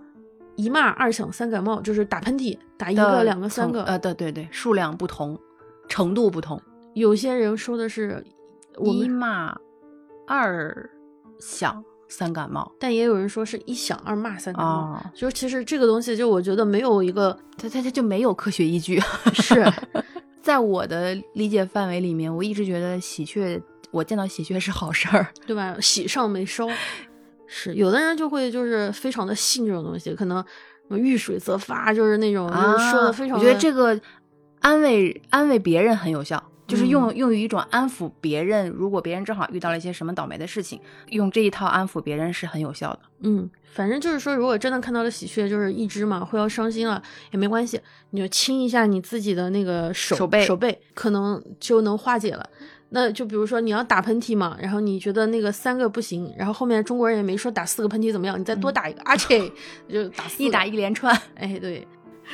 [0.55, 5.39] 一骂二响三感冒，就是打喷嚏打一个、两个、三个，呃，对对对，数量不同，
[5.87, 6.61] 程度不同。
[6.93, 8.23] 有些人说的是，
[8.83, 9.57] 一骂
[10.27, 10.89] 二
[11.39, 14.93] 响三感冒但也有人说是一响二骂三感冒。
[14.93, 18.99] 哦，就是其实这个东西，就我觉得没有一个它它它就没有科学依据。
[19.33, 19.65] 是
[20.49, 25.27] 在我的理解范围里面，我一直觉得喜鹊，我见到喜鹊是好事儿。
[25.45, 25.77] 对吧？
[25.79, 26.67] 喜上眉梢，
[27.45, 30.43] 是有的人就会就是非常的信这种东西，可能
[30.89, 34.01] 遇水则发，就是那种、就是说的非常我觉得这个
[34.62, 38.67] 安慰安慰别人很有效，就是用、嗯用于一种安抚别人。
[38.69, 42.99] 如果别人正好遇到了一些什么倒霉的事情，用这一套安抚别人是很有效的。
[43.19, 47.01] 嗯，反正就是说，如果真的看到了喜鹊，就是一只嘛，会要伤心了
[47.32, 47.79] 也没关系，
[48.10, 52.49] 你就亲一下你自己的那个手手背手背可能就能化解了。
[52.89, 59.39] 那就比如说你要打喷嚏嘛，然后你觉得那个三个不行，然后后面中国人也没说打四个喷嚏怎么样，你再多打一个，而且
[59.88, 61.88] 就打一打一连串，哎对，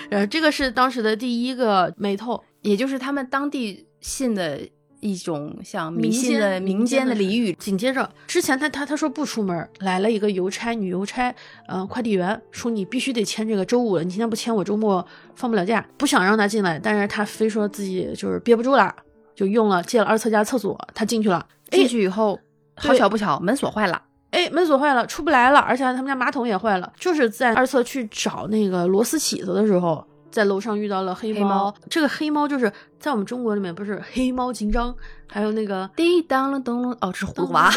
[0.10, 4.60] 然后，这个是当时的第一个眉头，也就是他们当地信的
[5.00, 7.54] 一种像迷民信的民间的俚语。
[7.60, 11.34] 紧接着，之前他他他说不出门，来了一个邮差，女邮差，
[11.68, 15.06] 呃，快递员说你必须得签这个周五了，你今天不签，我周末
[15.36, 18.94] 放不了假，不想让他进来，但是他非说自己就是憋不住了，
[19.36, 22.40] 就用了借了二侧家厕所，他进去了，进去以后，
[22.76, 24.02] 好巧不巧，门锁坏了。
[24.32, 30.06] 哎，门锁坏了，出不来了，而且他们家马桶也坏了，就是在二侧去找那个螺丝起子的时候。
[30.36, 32.70] 在楼上遇到了黑猫，黑猫这个黑猫就是
[33.00, 34.94] 在我们中国里面不是黑猫警长，
[35.28, 37.72] 还有那个滴当啷咚啷，哦，这是葫芦娃，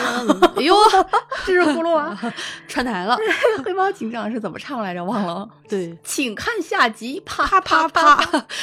[0.56, 0.74] 哎呦，
[1.46, 2.18] 这是葫芦娃。
[2.66, 3.16] 串台了，
[3.64, 5.04] 黑猫警长是怎么唱来着？
[5.04, 5.48] 忘了。
[5.70, 8.20] 对，请看下集，啪啪啪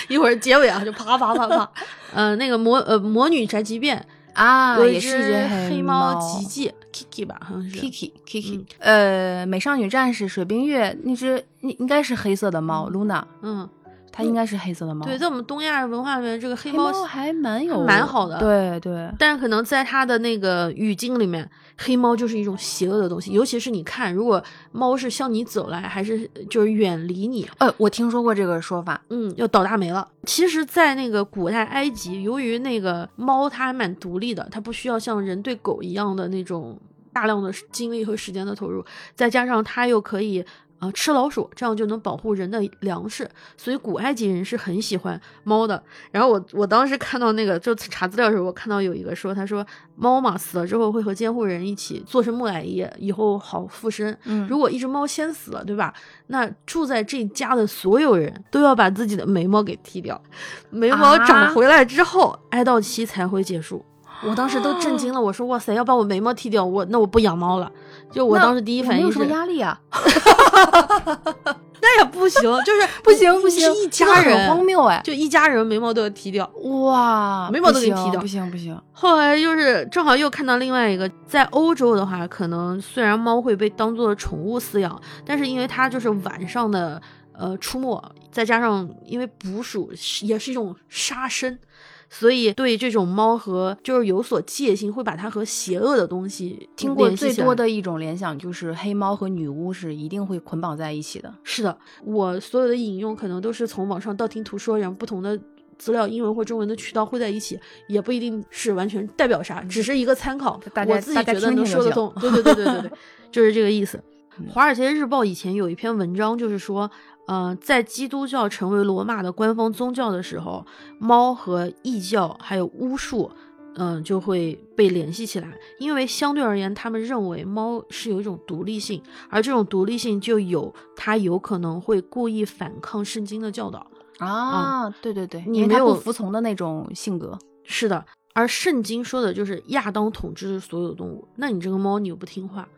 [0.10, 1.72] 一会儿结尾啊就啪啪啪啪，
[2.14, 13.70] 呃，那个魔呃魔女宅急便啊，有一只也是一只黑猫吉吉 Kiki 吧，好像是 Kiki Kiki，、嗯呃，美少女战士水冰月那只应应该是黑色的猫、Luna，嗯，
[14.18, 15.06] 它应该是黑色的猫。
[15.06, 23.34] 对，在我们东亚文化里面，这个黑黑猫猫还蛮有蛮好的对对，但是可能在它的那个语境里面，黑猫就是一种邪恶的东西。
[23.34, 29.02] 尤其是你看，如果猫是向你走来，还是就是远离你，呃，我听说过这个说法。
[29.10, 30.08] 嗯，要倒大霉了。
[30.24, 36.80] 其实，在那个古代埃及，由于那个猫它还蛮独立的，它不需要像人对狗一样的那种
[37.12, 40.46] 大量的精力和时间的投入，再加上它又可以。
[40.86, 45.82] 呃，吃老鼠，这样就能保护人的粮食，所以古埃及人是很喜欢猫的。
[46.12, 54.16] 然后我我当时看到那个就查资料的时候，我看到有一个说，他说猫嘛死了之后会和监护人一起做成木乃伊，以后好附身。
[54.26, 55.94] 嗯如果一只猫先死了，对吧？
[56.28, 60.22] 那住在这家的所有人都要把自己的眉毛给剃掉，
[60.70, 63.84] 眉毛啊长回来之后，哀悼期才会结束。
[64.24, 67.72] 我当时都震惊了，我说哇塞，要把我眉毛剃掉，我那我不养猫了。
[68.12, 69.80] 就我当时第一反应是没有什么，压力啊？
[71.82, 75.00] 那也不行，就是不行不行，是一家人，荒谬哎！
[75.04, 76.50] 就一家人眉毛都要剃掉。
[76.64, 78.76] 哇，眉毛都给剃掉不行不行。
[78.92, 87.00] 后来就是正好又看到另外一个，在欧洲的话，可能虽然猫会被当做宠物饲养，但是因为它就是晚上的
[87.38, 91.60] 呃出没，再加上因为捕鼠是也是一种杀生，
[92.10, 101.34] 所以对这种猫和就是有所戒心，会把它和邪恶的东西听过最多的一种联想就是黑猫和女巫是一定会捆绑在一起的。
[101.44, 105.38] 是的，我所有的引用可能都是从网上道听途说，然后不同的
[105.78, 110.60] 资料，英文或中文的渠道汇在一起，也不一定是完全代表啥，只是一个参考。
[110.74, 112.14] 大家我自己觉得能说得通。
[112.22, 112.92] 对对对对对对，
[113.32, 113.98] 就是这个意思。
[113.98, 116.92] 嗯《华尔街日报》以前有一篇文章，就是说，
[117.28, 120.66] 呃，在基督教成为罗马的官方宗教的时候，
[121.00, 123.32] 猫和异教还有巫术，
[123.76, 133.86] 嗯、就会被联系起来，因为相对而言，他们认为猫是有一种独立性，而这种独立性就有它有可能会故意反抗圣经的教导。
[134.20, 137.38] 啊，对对对，你没有服从的那种性格。
[137.64, 142.70] 是的，而圣经说的就是亚当统治所有动物，那你这个猫你又不听话，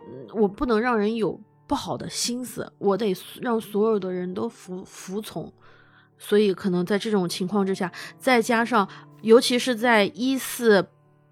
[0.00, 5.52] 嗯我不能让人有不好的心思，我得让所有的人都服服从。
[6.18, 8.88] 所以可能在这种情况之下，再加上
[9.22, 10.84] 尤其是在一四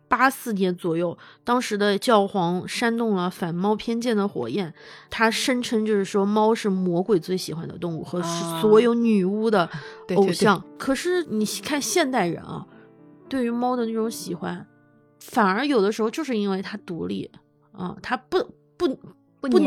[0.07, 4.73] 八四年左右，当时的教皇煽动了反猫偏见的火焰，
[5.11, 8.23] 他声称就是说猫是魔鬼最喜欢的动物和
[8.61, 9.67] 所有女巫的
[10.07, 10.63] 对对对偶像。
[10.79, 12.65] 可是你看现代人啊，
[13.29, 14.65] 对于猫的那种喜欢，
[15.19, 17.29] 反而有的时候就是因为它独立
[17.73, 18.39] 啊，它不
[18.77, 18.97] 不
[19.49, 19.65] 不不理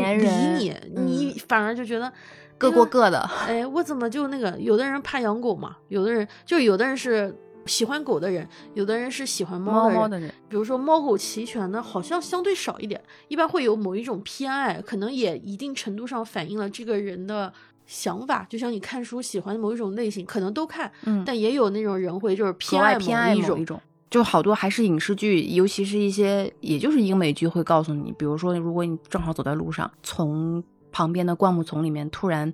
[0.58, 2.12] 你，嗯你反而就觉得
[2.58, 2.84] 各过。
[2.84, 4.58] 各的，哎，我怎么就那个？
[4.58, 7.34] 有的人怕养狗嘛，有的人就有的人是
[7.66, 9.94] 喜欢狗的人，有的人是喜欢猫的人。
[9.94, 17.52] 猫猫的人，比如说猫狗齐全的，好像相对少一点，一般会有某一种偏爱，可能也一定程度上反映了这个人的
[17.86, 18.46] 想法。
[18.48, 23.80] 就像你看书喜欢某一种类型，可能都看，嗯，但也有那种人会就是偏爱外偏爱某一种。
[24.10, 32.52] 就好多还是影视剧，尤其是一些也就是英美剧会告诉你，比如说，如果你正好走在路上，从旁边的灌木丛里面突然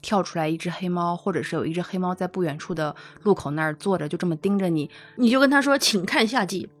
[0.00, 2.94] 跳出来一只黑猫，或者是有一只黑猫在不远处的
[3.24, 6.68] 路口那儿坐着，就这么盯着你，你就跟他说，请看下集。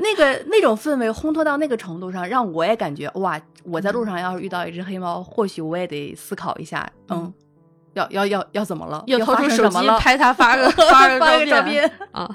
[0.00, 7.32] 那个那种氛围烘托到那个程度上，让我也感觉哇，我在路上要是遇到一只黑猫，或许我也得思考一下，嗯
[7.98, 9.02] 要要要要怎么了？
[9.06, 12.28] 要掏出手机拍他发个 发个照片啊，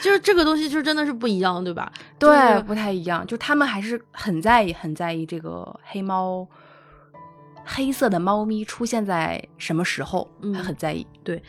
[0.00, 1.92] 就是这个东西就真的是不一样，对吧？
[2.18, 6.46] 对，就是不太一样，就他们还是很在意、很在意这个黑猫、
[7.64, 11.06] 黑色的猫咪出现在什么时候，嗯还很在意。
[11.22, 11.42] 对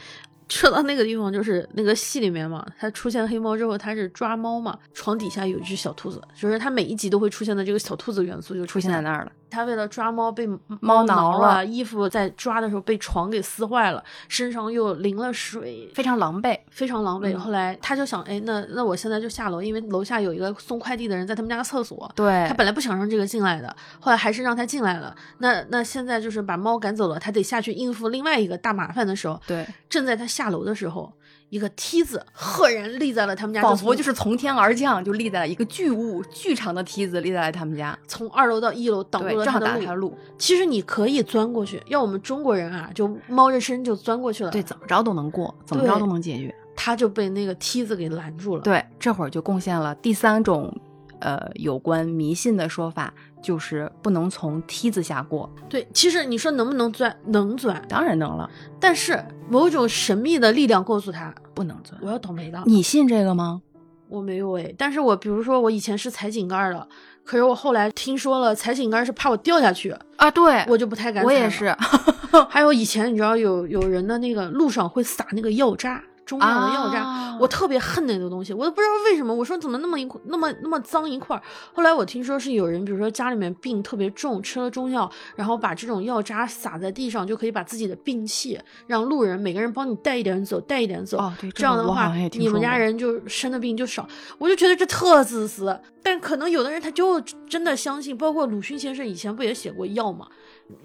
[0.50, 10.48] 说到那个地方，就是那个戏里面嘛，他出现黑猫之后，他是抓猫嘛，床底下有一只小兔子，就是他每一集都会出现的这个小兔子元素就出现在那儿了，他为了抓猫被
[10.82, 16.58] 猫挠挠了衣服在抓的时候被床给撕坏了，身上又淋了水，非常狼狈。
[16.72, 17.32] 非常狼狈。
[17.36, 22.12] 嗯后来他就想，哎，那那我现在就下楼，因为楼下有一个送快递的人在他们家厕所。
[22.16, 25.16] 对他本来不想让这个进来的，后来还是让他进来了。
[25.38, 31.12] 那那现在就是把猫赶走了，他得下去应付另外一个大麻烦的时候，对，正在他下楼的时候，
[31.54, 40.10] 一个梯子赫然立在了他们家，仿佛就是是从天而降，就立在了一个巨物、巨长的梯子立在了他们家，从二楼到一楼挡住对，了他的路。
[40.10, 44.50] 路，其实你可以钻过去，要我们中国人啊，就猫着身就钻过去了。
[44.50, 46.52] 对，，怎么着都能过，怎么着都能解决。
[46.76, 50.76] 他就被那个梯子给拦住了。，对，这会儿就贡献了第三种，
[51.20, 53.14] 呃，有关迷信的说法，
[53.44, 55.48] 就是不能从梯子下过。
[55.70, 57.16] 对，其实你说能不能钻？
[57.28, 62.00] 能钻，当然能了，但是某种神秘的力量告诉他，不能钻。
[62.02, 62.64] 我要倒霉了。
[62.66, 63.62] 你信这个吗？
[64.08, 66.88] 我没有哎，但是我比如说我以前是踩井盖的，
[67.24, 71.24] 可是我后来听说了踩井盖是怕我掉下去，啊，对，我就不太敢。
[71.24, 71.76] 我也是。
[72.50, 79.34] 还有以前你知道有有人的那个路上会撒那个药渣，中药的药渣，啊我特别恨那个东西，我都不知道为什么。
[79.34, 81.42] 我说怎么那么一块那么那么脏一块儿？
[81.74, 91.18] 后来我听说是有人，比如说家里面病特别重，吃了中药，然后把这种药渣撒在地上，就可以把自己的病气让路人每个人帮你带一点走，带一点走。
[91.18, 94.08] 哦对这样的话你们家人就生的病就少。
[94.38, 100.28] 我就觉得这特自私，但可能有的人他就真的相信，包括鲁迅先生以前不也写过药吗？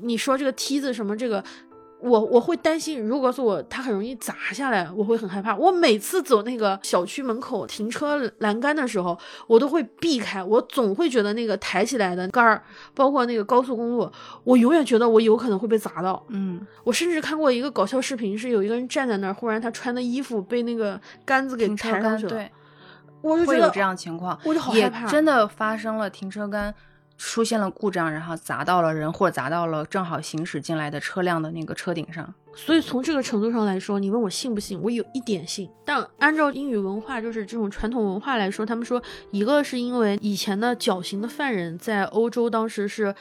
[0.00, 1.44] 你说这个梯子什么这个。
[2.00, 5.56] 我我会担心，如果说我它很容易砸下来，我会很害怕。
[5.56, 10.42] 我每次走那个小区门口停车栏杆的时候，我都会避开。
[10.42, 12.62] 我总会觉得那个抬起来的杆儿，
[12.94, 14.10] 包括那个高速公路，
[14.44, 16.24] 我永远觉得我有可能会被砸到。
[16.28, 22.30] 嗯，我甚至看过一个搞笑视频，是有一个人站在那儿，忽然他穿的衣服被那个杆子给抬上去了。
[22.30, 22.50] 对，
[23.22, 25.06] 我就觉得会有这样情况，我就好害怕。
[25.06, 26.72] 真的发生了停车杆
[27.18, 32.32] 出现了故障，然后砸到了人，或砸到了正好行驶进来的车辆的那个车顶上。
[32.54, 35.68] 所以从这个程度上来说，你问我信不信，我有一点信。
[35.84, 39.02] 但按照英语文化，就是这种传统文化来说，他们说
[39.32, 43.14] 一个是因为以前的绞刑的犯人在欧洲当时是。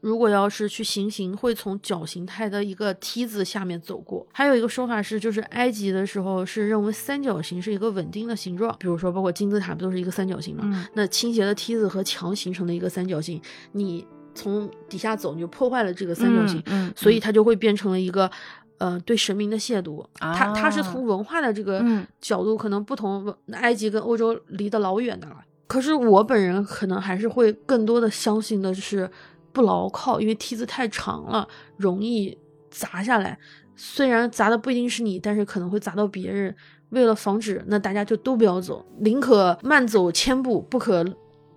[0.00, 4.26] 如果要是去行刑，会从绞刑台的一个梯子下面走过。
[4.32, 10.62] 还有一个说法是，就是埃及的时候是认为三角形是一个稳定的形状，比如说包括金字塔不都是一个三角形吗？
[10.66, 13.40] 嗯那倾斜的梯子和墙形成的一个三角形，
[13.72, 18.30] 你从底下走，你就破坏了这个三角形，嗯，嗯所以它就会变成了一个。
[18.78, 25.36] 呃，对神明的亵渎，它它是啊从文化的这个嗯角度，可能不同，埃及跟欧洲离得老远的了。
[25.66, 29.10] 可是我本人可能还是会更多的相信的是
[29.52, 31.46] 不牢靠，因为梯子太长了，
[31.76, 32.36] 容易
[32.70, 33.38] 砸下来。
[33.76, 36.54] 虽然砸的不一定是你，但是可能会砸到别人。
[36.90, 41.04] 为了防止，那大家就都不要走，宁可慢走千步，不可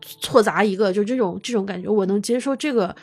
[0.02, 0.94] 错砸一个。
[0.94, 2.96] 就这种这种感觉，我能接受这个。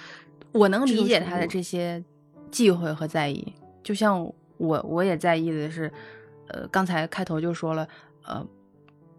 [0.53, 2.03] 我能理解他的这些
[2.51, 4.21] 忌讳和在意，就像
[4.57, 5.89] 我我也在意的是，
[6.49, 7.87] 呃，刚才开头就说了，
[8.27, 8.45] 呃，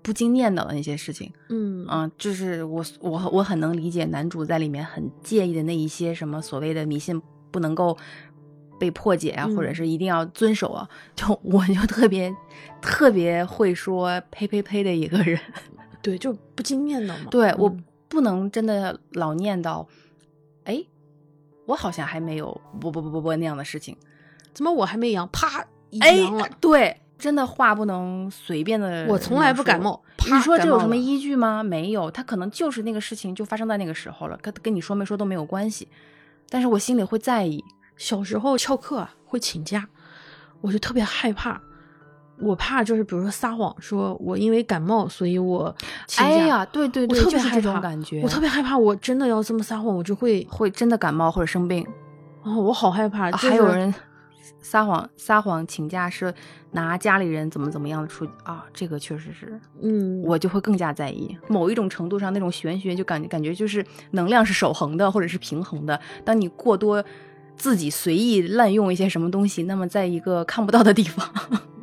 [0.02, 7.22] 不经念叨的那些事情，嗯啊、就是我我我很能理解男主在里面很介意的那一些什么所谓的迷信
[7.52, 7.97] 不能够
[8.80, 12.34] 被破解啊，或者嗯是一定要遵守啊，就我就特别
[12.82, 15.39] 特别会说呸呸呸的一个人，
[16.02, 17.28] 对，就不经念叨嘛。
[17.30, 19.86] 对我嗯不能真的老念叨，
[20.66, 20.84] 哎，
[21.66, 23.95] 我好像还没有不不不不不那样的事情。
[24.54, 29.05] 怎么我还没阳，啪一哎阳了。，对，真的话不能随便的。
[29.07, 31.61] 我从来不感冒你说这有什么依据吗？
[31.63, 35.88] 没有，他可能就是那个事情就发生在那个时候了，跟跟你说没说都没有关系。
[36.49, 37.63] 但是我心里会在意，
[37.95, 39.88] 小时候翘课啊，会请假，
[40.61, 41.61] 我就特别害怕。
[42.39, 45.74] 我怕就是比如说撒谎，说我因为感冒，所以我
[46.07, 46.32] 请假。
[46.32, 51.86] 哎呀，对对对，我特别就是这种害怕感觉，我特别害怕，我真的要这么撒谎，我就会，会真的感冒或者生病。
[52.43, 53.28] 哦，我好害怕。
[53.28, 53.93] 啊就是还有人
[54.61, 56.33] 撒谎撒谎请假是
[56.71, 61.37] 拿家里人怎么怎么样的出啊，这个确实是嗯，我就会更加在意。
[61.47, 65.99] 某一种程度上，那种玄学就感感觉就是能量是守恒的，或者是平衡的。
[66.23, 67.03] 当你过多
[67.57, 71.27] 自己随意滥用一些什么东西，那么在一个看不到的地方，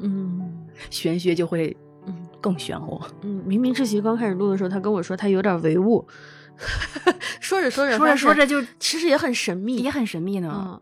[0.00, 3.00] 嗯 玄学就会嗯更玄乎。
[3.22, 6.06] 嗯，明明志奇刚开始录的时候，他跟我说他有点唯物，
[7.40, 10.52] 说着说着说着说着就其实也很神秘，也很神秘呢。
[10.66, 10.80] 嗯。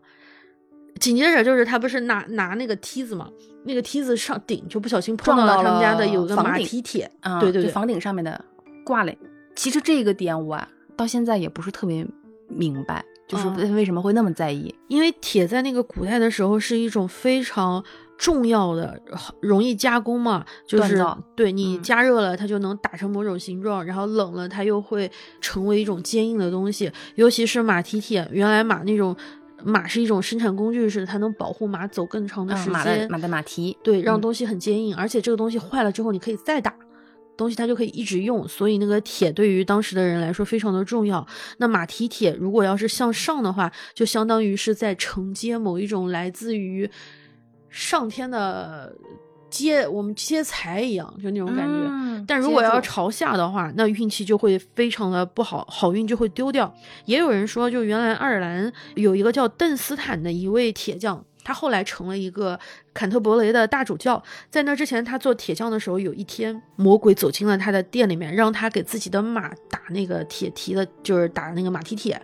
[0.99, 3.29] 紧接着就是他不是拿拿那个梯子嘛，
[3.63, 8.43] 那个梯子上顶就不小心碰到到了他们家的有个马蹄铁，啊，对对对，房顶上面的
[8.85, 9.17] 挂嘞。
[9.55, 12.05] 其实这个点我啊到现在也不是特别
[12.47, 14.73] 明白，就是嗯为什么会那么在意。
[14.87, 17.83] 因为铁在那个古代的时候是一种非常
[18.17, 18.99] 重要的、
[19.41, 26.91] 容易加工嘛，就是对你嗯加热了它就能打成某种形状，然后冷了它又会成为一种坚硬的东西。
[27.15, 29.15] 尤其是马蹄铁，原来马那种
[29.63, 36.73] 马是一种生产工具似的，它能保护马走更长的时嗯，马间，的马的马蹄，对，让嗯东西很坚硬，而且这个东西坏了之后你可以再打。
[37.35, 41.23] 东西它就可以一直用，所以那个铁对于当时的人来说非常的重要。
[41.57, 46.89] 那马蹄铁如果要是向上的话，就相当于是在承接某一种来自于
[47.69, 48.95] 上天的
[49.49, 51.73] 接我们接财一样，就那种感觉。
[51.89, 56.73] 嗯但如果要朝下的话，那运气就会非常的不好，好运就会丢掉。
[57.05, 62.59] 也有人说，就原来爱尔兰有一个叫邓斯坦的一位铁匠，他后来成了一个
[62.93, 64.21] 坎特伯雷的大主教。
[64.49, 72.21] 在那之前，他做铁匠的时候，有一天魔鬼走进了他的店里面，让他给自己的马打那个铁蹄的，就是打那个马蹄铁。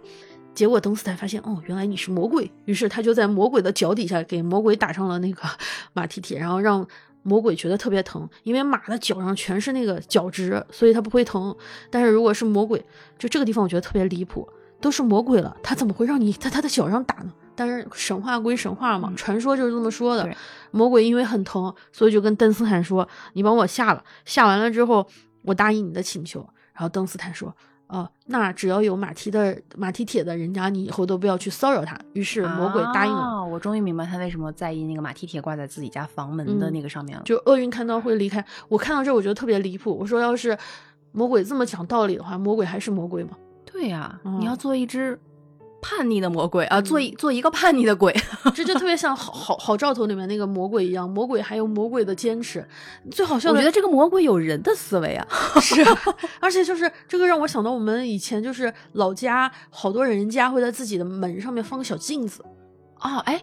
[0.53, 5.43] 结果邓斯坦发现，哦，原来你是魔鬼，于是他就在魔鬼的脚底下给魔鬼打上了那个
[5.93, 6.85] 马蹄铁，然后让
[7.23, 11.55] 魔鬼觉得特别疼，因为马的脚上全是那个脚趾，所以它不会疼。
[11.89, 12.85] 但是如果是魔鬼，
[13.17, 14.47] 就这个地方我觉得特别离谱，
[14.79, 17.33] 都是魔鬼了，他怎么会让你在他的脚上打呢？
[17.55, 20.27] 但是神话归神话嘛，嗯传说就是这么说的。
[20.71, 25.07] 魔鬼因为很疼，所以就跟邓斯坦说：“你帮我下了，下完了之后，
[25.43, 26.39] 我答应你的请求。”
[26.73, 27.55] 然后邓斯坦说
[27.93, 33.21] ：“哦，那只要有马蹄的马蹄铁的人家，你以后都不要去骚扰他。”于是魔鬼答应了。
[33.21, 37.23] 哦我终于明白他为什么在意那个马蹄铁挂在自己家房门的嗯那个上面了。
[37.23, 38.43] 就厄运看到会离开。
[38.67, 39.95] 我看到这，我觉得特别离谱。
[39.95, 40.57] 我说，要是
[41.11, 43.37] 魔鬼这么讲道理的话，魔鬼还是魔鬼吗？
[43.63, 45.19] 对呀、嗯你要做一只
[45.83, 48.11] 叛逆的魔鬼啊，做一做一个叛逆的鬼。
[48.55, 52.65] 这就特别像好好好兆头里面那个魔鬼一样，魔鬼还有魔鬼的坚持。
[53.11, 55.27] 最好笑的，我觉得这个魔鬼有人的思维啊。
[55.61, 55.85] 是，
[56.39, 62.43] 而且就是这个让我想到我们以前就是老家好多人家会在自己的门上面放个小镜子，
[63.01, 63.41] 哦，哎，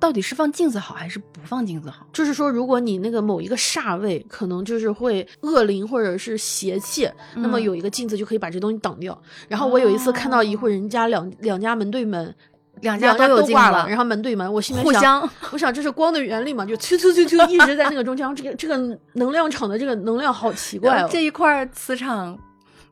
[0.00, 2.04] 到底是放镜子好还是不放镜子好？
[2.12, 9.16] 就是说如果你那个某一个煞位可能就是会恶灵或者是邪气，那么嗯有一个镜子就可以把这东西挡掉。
[9.46, 12.34] 然后我有一次看到一户人家两两家门对门。
[12.82, 21.08] 两两家都有镜子挂了，然后门对门，我心里想，互相我想这是光的原理嘛，就突突突突一直在那个中间，这个这个能量场的这个能量好奇怪哦。
[21.12, 22.38] 这一块磁场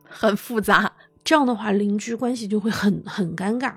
[0.07, 0.91] 很复杂，
[1.23, 3.73] 这样的话，邻居关系就会很很尴尬，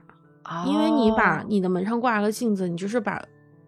[0.67, 3.23] 因为你把你的门上挂了个镜子，你就是把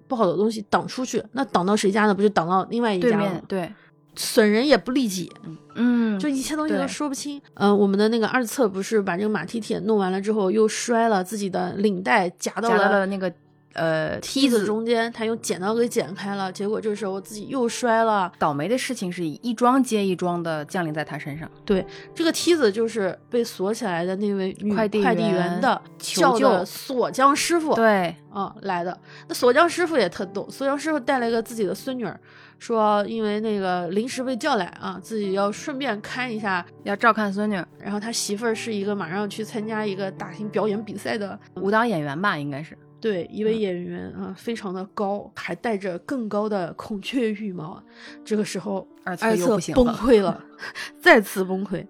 [0.06, 2.14] 不好的东西挡出去，那挡到谁家呢？
[2.14, 3.18] 不就挡到另外一家？
[3.48, 3.72] 对，
[4.14, 5.32] 损人也不利己，
[5.74, 7.40] 嗯，就一切东西都说不清。
[7.54, 13.32] 嗯、我们的那个二册不是把这个马蹄铁弄完了之后，又摔了自己的领带，夹到夹到了了那个
[13.74, 18.32] 呃梯子中间，他用剪刀给剪开了，结果这时候自己又摔了。
[18.38, 21.50] 倒霉的事情是一桩接一桩的降临在他身上。
[21.64, 27.74] 对，这个梯子就是被锁起来的那位快递快递员的求救锁匠师傅。
[27.74, 28.98] 对，嗯、来的。
[29.28, 32.18] 那锁匠师傅也特逗，锁匠师傅带了一个自己的孙女儿，
[32.58, 36.64] 说因为那个临时被叫来啊，自己要顺便看一下。
[36.84, 37.54] 要照看孙女。
[37.78, 42.76] 然后他媳妇儿是一个马上去参加一个大型表演比赛的舞蹈演员吧，应该是。
[43.04, 47.78] 对，一位演员啊，非常的高，还带着更高的孔雀羽毛。
[48.24, 49.26] 这个时候，二次
[49.74, 50.42] 崩溃了，
[50.98, 51.86] 再次崩溃，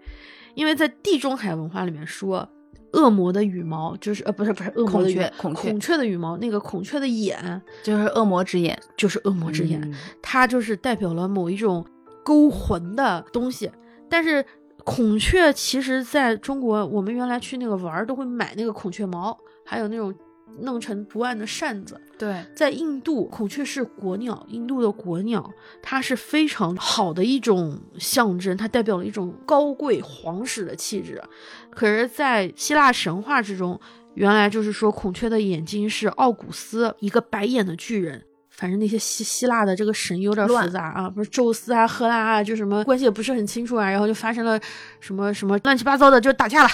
[0.56, 2.48] 因为在地中海文化里面说，
[2.94, 11.86] 恶魔的羽毛就是呃不是不是恶魔孔的羽雀孔雀孔雀的羽毛，那个孔雀的眼就是恶魔之眼，就是恶魔之眼，嗯它就是代表了某一种
[12.24, 13.70] 勾魂的东西。
[14.10, 14.44] 但是
[14.78, 20.12] 孔雀其实在中国，我们原来去那个玩儿都会买那个孔雀毛，还有那种
[20.60, 22.00] 弄成图案的扇子。
[22.18, 25.52] 对，在印度，孔雀是国鸟，印度的国鸟，
[25.82, 31.22] 它是非常好的一种象征，它代表了一种高贵皇室的气质。
[31.70, 33.80] 可是，在希腊神话之中，
[34.14, 38.24] 原来就是说孔雀的眼睛是奥古斯，一个白眼的巨人。
[38.56, 44.58] 反正那些希希腊的这个神有点乱复杂啊，不是宙斯啊、赫拉啊，就什么关系也不是很清楚啊，然后就发生了
[45.00, 46.70] 什么什么乱七八糟的，就打架了。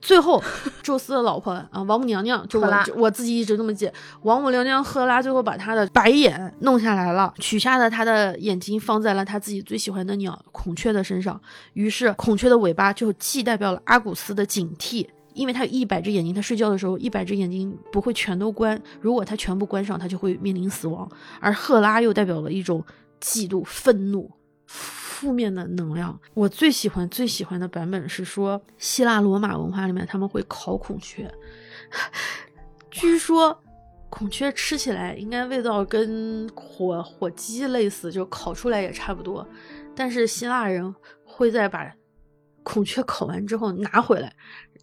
[0.00, 0.42] 最后，
[0.82, 3.88] 宙斯的老婆啊，王母娘娘，就我我自己一直这么记，
[4.22, 11.40] 王母娘娘赫拉最后把她的白眼弄下来了，取下了她的眼睛，放在了她自己最喜欢的鸟孔雀的身上。
[11.74, 15.06] 于是，孔雀的尾巴就既代表了阿古斯的警惕。
[15.34, 21.10] 因为他有一百只眼睛，他睡觉的时候一百只眼睛不会全都关，如果他全部关上，他就会面临死亡。
[21.40, 22.84] 而赫拉又代表了一种
[23.20, 24.30] 嫉妒、愤怒、
[24.66, 26.18] 负面的能量。
[26.34, 31.32] 我最喜欢、最喜欢的版本是说，希腊罗马文化里面他们会烤孔雀，
[32.90, 33.56] 据说
[34.08, 39.46] 孔雀吃起来应该味道跟火火鸡类似，就烤出来也差不多。
[39.94, 40.92] 但是希腊人
[41.24, 41.92] 会在把
[42.62, 44.32] 孔雀烤完之后拿回来，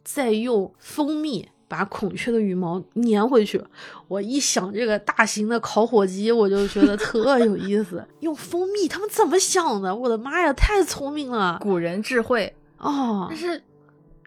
[0.09, 3.61] 再用蜂蜜把孔雀的羽毛粘回去。
[4.07, 8.01] 我一想这个大型的烤火鸡，我就觉得特有意思。
[8.21, 9.93] 用蜂蜜，他们怎么想的？
[9.93, 13.37] 我的妈呀，太聪明了古人智慧，哦但！
[13.37, 13.61] 是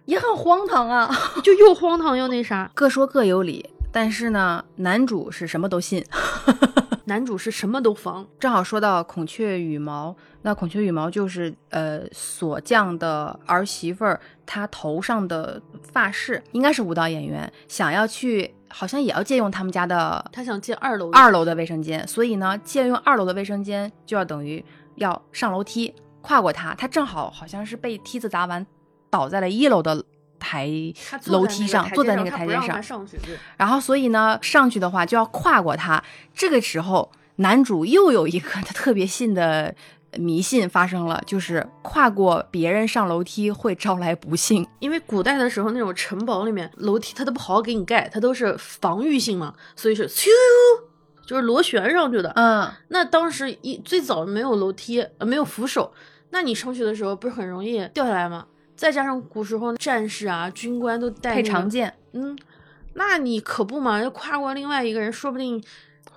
[0.04, 1.10] 也很荒唐啊。
[1.42, 2.70] 就又荒唐又那啥。
[2.74, 6.04] 各说各有理，但是呢，男主是什么都信。
[7.10, 15.60] 男主是什么都防，正好说到孔雀羽毛，那孔雀羽毛就是呃锁匠的儿媳妇儿，她头上的
[15.92, 28.64] 发饰，应该是舞蹈演员，想要去，好像也要借用他们家的他想借二楼二楼的卫生间，所以呢，借用二楼的卫生间就要等于要上楼梯，跨过它，他正好好像是被梯子砸完，
[29.10, 30.04] 倒在了一楼的
[30.40, 30.68] 台
[31.26, 33.06] 楼梯上，坐在那个台阶上。
[33.56, 36.02] 然后所以呢，上去的话就要跨过它。
[36.34, 39.72] 这个时候，男主又有一个 他特别信的
[40.18, 44.66] 迷信发生了，就是跨过别人上楼梯会招来不幸。
[44.80, 50.26] 因为古代的时候那种城堡里面楼梯它都不好好给你盖，它都是防御性嘛，所以是咻，
[51.24, 52.32] 就是螺旋上去的。
[52.34, 55.92] 嗯，那当时一最早没有楼梯，呃，没有扶手，
[56.30, 58.46] 那你上去的时候不是很容易掉下来吗？
[58.80, 62.34] 再加上古时候战士啊、军官都带、那个、配长，剑嗯，
[62.94, 65.62] 那你可不嘛，要跨过另外一个人，说不定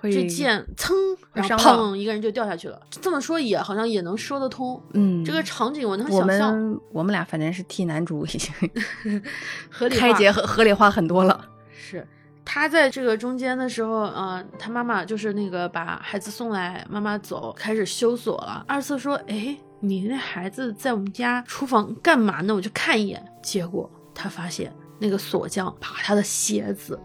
[0.00, 0.94] 这剑噌，
[1.34, 2.80] 然后砰，一个人就掉下去了。
[2.90, 4.82] 这么说也好像也能说得通。
[4.94, 8.50] 嗯，这个场景我能想象，们我们俩反正是替男主已 经
[9.68, 11.46] 合理开解合合理化很多了。
[11.70, 12.06] 是
[12.46, 18.64] 他在这个中间的时候，嗯、他妈妈就是那个把孩子送来，妈妈走，开始修锁了。
[18.66, 19.54] 二次说：“哎，
[19.88, 22.54] 你那孩子在我们家厨房干嘛呢？
[22.54, 26.98] 我就看一眼。”结果他发现那个锁匠把他的鞋子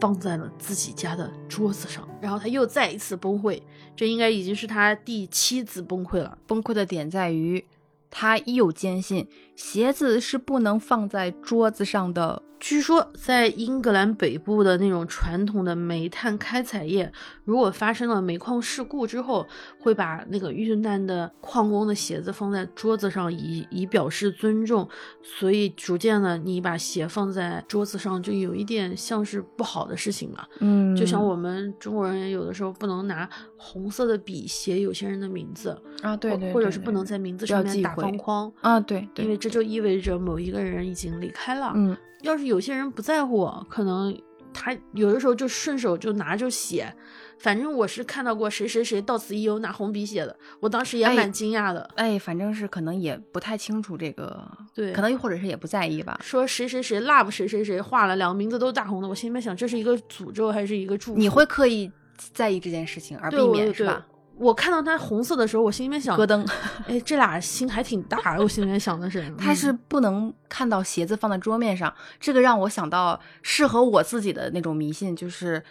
[0.00, 3.60] 放在了自己家的桌子上，然后他又再一次崩溃。
[3.94, 6.38] 这应该已经是他第七次崩溃了。
[6.46, 7.64] 崩溃的点在于，
[8.10, 12.42] 他又坚信鞋子是不能放在桌子上的。
[12.60, 17.12] 据说，在英格兰北部的那种传统的煤炭开采业，
[17.44, 19.46] 如果发生了煤矿事故之后，
[19.78, 24.88] 会把那个遇难的矿工的鞋子放在桌子上以，以表示尊重。
[25.22, 30.48] 所以，逐渐的，你把鞋放在桌子上，就有一点像是不好的事情了。
[30.60, 33.28] 嗯就像我们中国人有的时候不能拿
[33.58, 38.50] 红色的笔写有些人的名字，啊，对或对，对对或者是不能在名字上面打方框。
[38.62, 41.72] 啊，对对，因为这就意味着某一个人已经离开了。
[41.74, 44.18] 嗯要是有些人不在乎，可能
[44.54, 46.90] 他有的时候就顺手就拿就写。
[47.38, 51.86] 反正我是看到过谁谁谁到此一游拿红笔写的，我当时也蛮惊讶的。
[51.96, 54.42] 哎，反正是可能也不太清楚这个，
[54.72, 56.18] 对，可能又或者是也不在意吧。
[56.22, 61.18] 说谁谁谁 love 谁谁谁画了两个名字都大红的，我心里面想这是一个诅咒还是一个祝福？
[61.18, 64.06] 你会刻意在意这件事情而避免是吧？
[64.36, 66.46] 我看到它红色的时候，我心里面想咯噔，
[66.86, 68.36] 哎，这俩心还挺大。
[68.38, 75.62] 我心里面想的是， 他是不能看到鞋子放在桌面上，这个让我想到适合我自己的那种迷信，就是。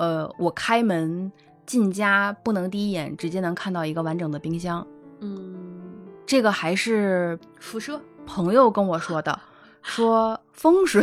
[0.00, 1.30] 呃，我开门
[1.66, 4.86] 进家不能第一眼直接能看到一个完整的冰箱，
[5.20, 5.78] 嗯，
[6.24, 9.38] 这个还是辐射朋友跟我说的，
[9.82, 11.02] 说风水。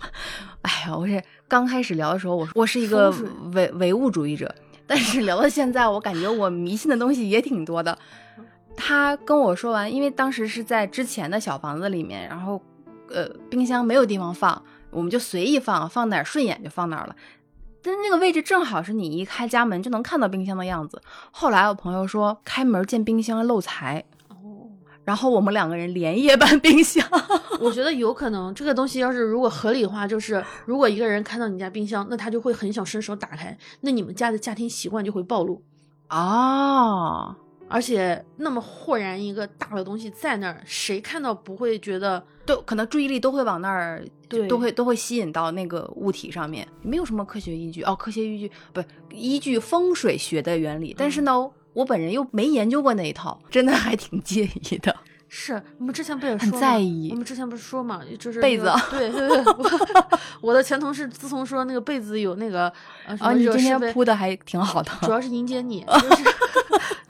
[0.60, 3.10] 哎呀，我是刚开始聊的时候，我我是一个
[3.54, 4.54] 唯唯物主义者，
[4.86, 7.98] 但是聊到现在，我感觉我迷信的东西也挺多的。
[8.76, 12.60] 他跟我说完，因为当时是在之前的小房子里面，然后
[13.08, 17.16] 呃，冰箱没有地方放，我们就随意放，放哪儿顺眼就放哪儿了。
[17.82, 21.00] 但那个位置正好是你一开家门就能看到冰箱的样子。
[21.30, 24.04] 后来我朋友说开门见冰箱漏财，
[25.06, 27.02] 然后我们两个人连夜搬冰箱。
[27.60, 35.62] 我觉得有可能这个东西要是如果合理化，就是如果一个人看到你家冰箱，那他就会很想伸手打开，那你们家的家庭习惯就会暴露
[36.08, 37.34] 啊。
[37.68, 46.68] 而且那么豁然一个大的东西在那儿，谁看到不会觉得都可能注意力都会往那儿，对，都会都会吸引到那个物体上面。
[46.82, 48.80] 没有什么科学依据哦，科学依据不
[49.10, 54.96] 依据风水学的原理，但是呢，我本人又没研究过那一套，真的还挺介意的。
[55.28, 57.10] 是我们之前不也很在意？
[57.10, 59.44] 我们之前不是说嘛，就是 被子，对对对。
[60.40, 62.72] 我的前同事自从说那个被子有那个
[63.18, 65.84] 啊，你今天铺的还挺好的，主要是迎接你。
[66.00, 66.24] 就是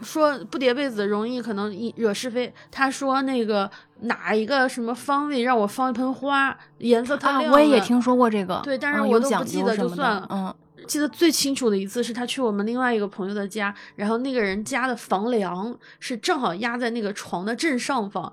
[0.02, 2.52] 说不叠被子容易可能惹是非。
[2.70, 7.52] 他说那个哪一个什么方位让我放一盆花，颜色特亮。
[7.52, 10.26] 我也听说过这个，对，但是我都不记得就算了。
[10.30, 10.54] 嗯，
[10.86, 18.32] 记得最清楚的一次是他去我们另外一个朋友的家，然后那个人家的房梁是正好压在那个床的正上方，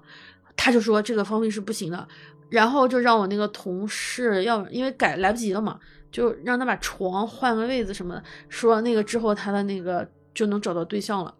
[0.56, 2.08] 他就说这个方位是不行的，
[2.50, 5.80] 然后就让我那个同事要因为改来不及了嘛，
[6.12, 11.34] 就让他把床换个位子什么的，说那个之后他的那个就能找到对象了。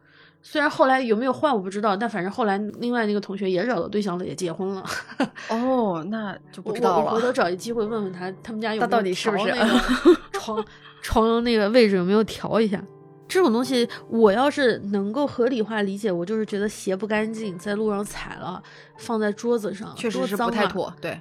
[0.46, 4.84] 虽然后来有没有换我不知道，但反正后来另外那个同学也找到对象了，也结婚了。
[5.48, 7.12] 哦，那就不知道了。
[7.12, 9.80] 我回头找一机会问问他，他们家有没有到底是不是那个
[11.04, 12.84] 床床那个位置有没有调一下？
[13.28, 18.62] 这种东西我要是能够合理化理解，我就是觉得鞋不干净，在路上踩了，
[18.98, 20.92] 放在桌子上，确实是不太妥。
[21.02, 21.20] 对，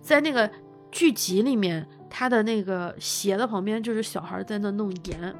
[0.00, 0.50] 在那个
[0.90, 5.34] 剧集里面，他的那个鞋的旁边就是小孩在那弄盐。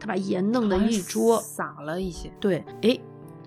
[0.00, 2.28] 他把盐弄的一桌，撒了一些。
[2.40, 2.98] 对，哎，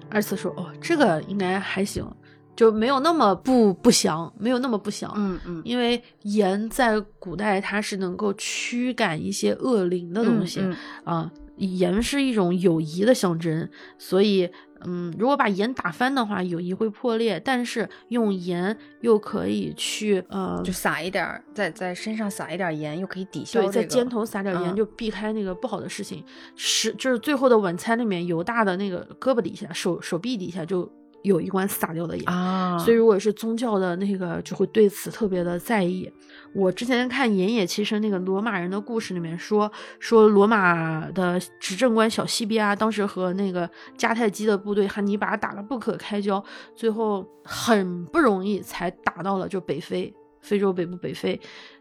[0.09, 2.09] 二次说，哦，这个应该还行，
[2.55, 5.11] 就没有那么不不祥，没有那么不祥。
[5.15, 10.61] 嗯嗯，因为盐在古代它是能够驱赶一些恶灵的东西
[11.03, 14.49] 啊，盐是一种友谊的象征，所以。
[14.87, 17.41] 嗯，如果把盐打翻的话，友谊会破裂。
[17.43, 23.59] 但是用盐又可以去，呃，就撒一点，在在身上撒一点盐，又可以抵消。
[23.63, 26.23] 对，在肩头撒点盐，就避开那个不好的事情。
[26.55, 30.87] 是，就是最后的晚餐里面，犹大的那个胳膊底下、手手臂底下就。
[31.25, 36.09] 有一关撒掉的盐啊，所以如果是宗教的那个，就会对此特别的在意。
[36.53, 39.69] 我之前看《盐野其实那个罗马人的故事里面说，
[39.99, 46.41] 说罗马的执政官小西比亚当时和那个迦太基的部队汉尼拔打得不可开交，
[46.75, 51.39] 最后很不容易才打到了就北非，非洲北部北非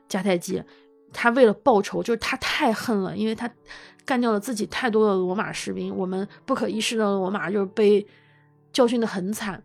[0.09, 0.63] 迦太基。
[1.13, 3.49] 他为了报仇，就是他太恨了，因为他
[4.07, 8.05] 干掉了自己太多的罗马士兵，我们不可一世的罗马就是被。
[8.75, 9.63] 教训的很惨，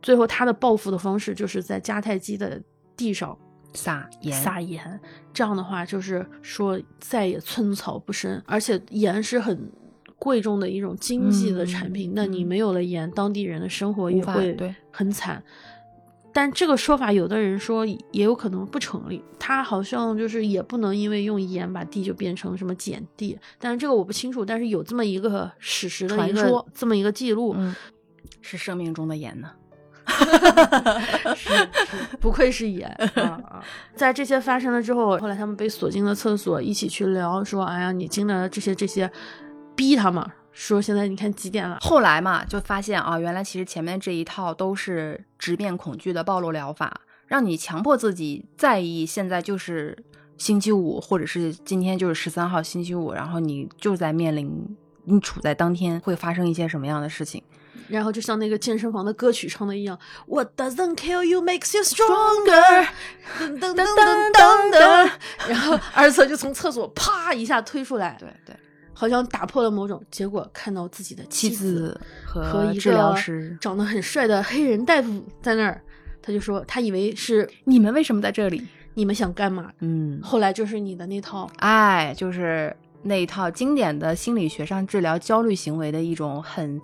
[0.00, 2.62] 最后他的报复的方式就是在迦太基的
[2.96, 3.36] 地上
[3.72, 5.00] 撒盐，撒盐。
[5.32, 8.40] 这样的话，就是说再也寸草不生。
[8.46, 9.72] 而且盐是很
[10.16, 14.56] 贵重的一种经济的产品，那你没有了盐，当地人的生活也会
[14.92, 15.42] 很惨。
[16.32, 19.22] 但这个说法，有的人说也有可能不成立。
[19.38, 24.44] 他好像就是也不能因为用盐把地就变成什么碱地，但是这个我不清楚。
[24.44, 27.56] 但是有这么一个史实的一个这么一个记录。
[28.46, 29.50] 是生命中的盐呢，
[31.34, 31.50] 是
[32.20, 32.86] 不愧是盐
[33.16, 33.64] 啊！
[33.96, 39.10] 在这些发生了之后，后来他们被锁进了厕所，一起去聊，说：“哎呀，你经历了这些这些，
[39.74, 40.22] 逼他们
[40.52, 49.96] 说现在你看几点了？”后来嘛，就发现啊，原来其实前面这一套都是直面恐惧的暴露疗法，让你强迫自己在意现在就是
[50.36, 57.42] 星期五，或者是今天就是十三号星期五，然后你就在面临你处在当天会发生一些什么样的事情。
[57.88, 62.86] 然后就像那个健身房的歌曲唱的一样，What doesn't kill you makes you stronger。
[63.38, 65.10] 噔噔噔噔噔噔，
[65.48, 68.56] 然后二策就从厕所啪一下推出来，对对，
[68.92, 75.80] 好像打破了某种，结果看到自己的妻子和一治疗个师，长得很帅的黑人大夫在那儿，
[76.22, 78.66] 他就说他以为是你们为什么在这里？
[78.96, 79.72] 你们想干嘛？
[79.80, 86.80] 嗯，后来就是你的那套，哎，就是那一套经典的心理学上治疗焦虑行为的一种很，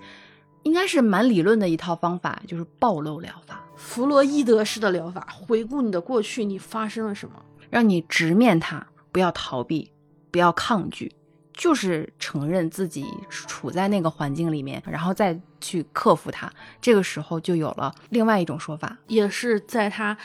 [0.63, 7.35] 应该是蛮理论的一套方法，就是暴露疗法，弗洛伊德式的疗法，回顾你的过去，你发生了什么？
[7.71, 9.91] 让你直面它，不要逃避，
[10.31, 11.13] 不要抗拒，
[11.55, 16.53] 就是承认自己处在那个环境里面，然后再去克服它。
[16.81, 20.17] 这个时候就有了另外一种说法，也是在他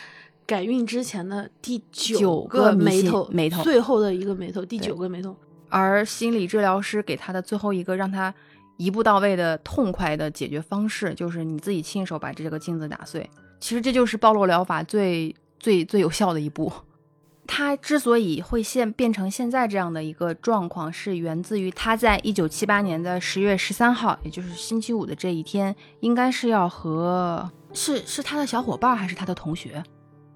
[0.45, 5.35] 改运之前的第九个眉头，眉头最后的一个眉头，第九个眉头。
[5.69, 8.33] 而心理治疗师给他的最后一个让他
[8.77, 13.29] 一步到位的痛快的解决方式，就是你自己亲手把这个镜子打碎。
[13.59, 16.71] 其实这就是暴露疗法最最最有效的一步。
[17.47, 29.83] 他之所以会现变成现在这样的一个状况，是源自于他在一九七八年的十月十三号，也就是星期五的这一天，应该是要和是是他的小伙伴还是他的同学，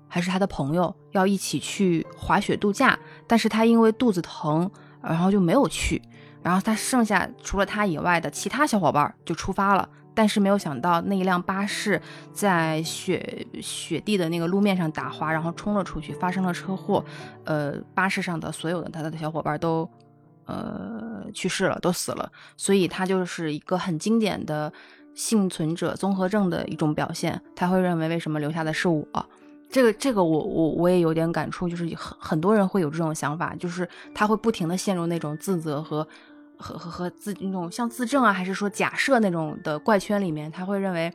[0.08, 4.70] 还是他的朋友要一起去滑雪度假，但是他因为肚子疼，
[5.02, 6.00] 然后就没有去，
[6.42, 12.02] 然后他剩下除了他以外的其他小伙伴就出发了，但是没有想到那一辆巴士
[12.34, 17.04] 在雪雪地的那个路面上打滑，然后冲了出去，发生了车祸，
[17.46, 19.90] 呃，巴士上的所有的他的小伙伴都
[20.46, 24.72] 呃去世了，都死了，所以他就是一个很经典的
[25.14, 29.06] 幸存者综合症的一种表现，他会认为为什么留下的是我。
[29.72, 36.08] 这个这个我我我也有点感触，就是很很多人会有这种想法，就是他会不停的陷入那种自责和
[36.60, 41.12] 和和和自那种像自证啊，还是说假设那种的怪圈里面，他会认为，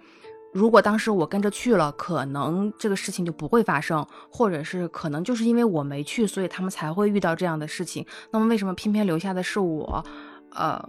[0.52, 8.04] 如果当时我跟着去了，可能这个事情就不会发生，或者是可能就是因为我没去，所以他们才会遇到这样的事情。
[8.30, 10.04] 那么为什么偏偏留下的是我？
[10.50, 10.82] 呃，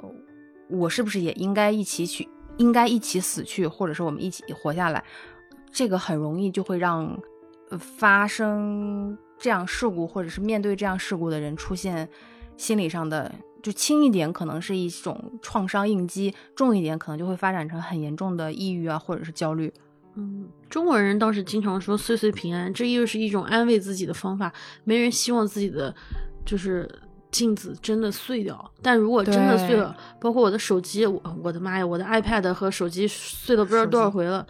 [0.69, 2.27] 我是不是也应该一起去，
[2.57, 5.03] 应该一起死去，或者是我们一起活下来？
[5.71, 7.17] 这个很容易就会让。
[7.97, 12.07] 发生这样事故，或者是面对这样事故的人出现
[12.57, 13.29] 心理上的，
[13.65, 19.73] 就轻一点可能是一种创伤应激，重一点可能就会发展成很严重的抑郁啊，或者是焦虑。
[20.13, 24.53] 嗯，中国人倒是经常说岁岁平安，这又是一种安慰自己的方法。
[24.83, 25.91] 没人希望自己的
[26.45, 26.87] 就是
[27.31, 34.45] 镜子真的碎掉，但如果真的碎了，包括我的手机，我我的妈呀，我的 iPad 和手机碎了不知道多少回了。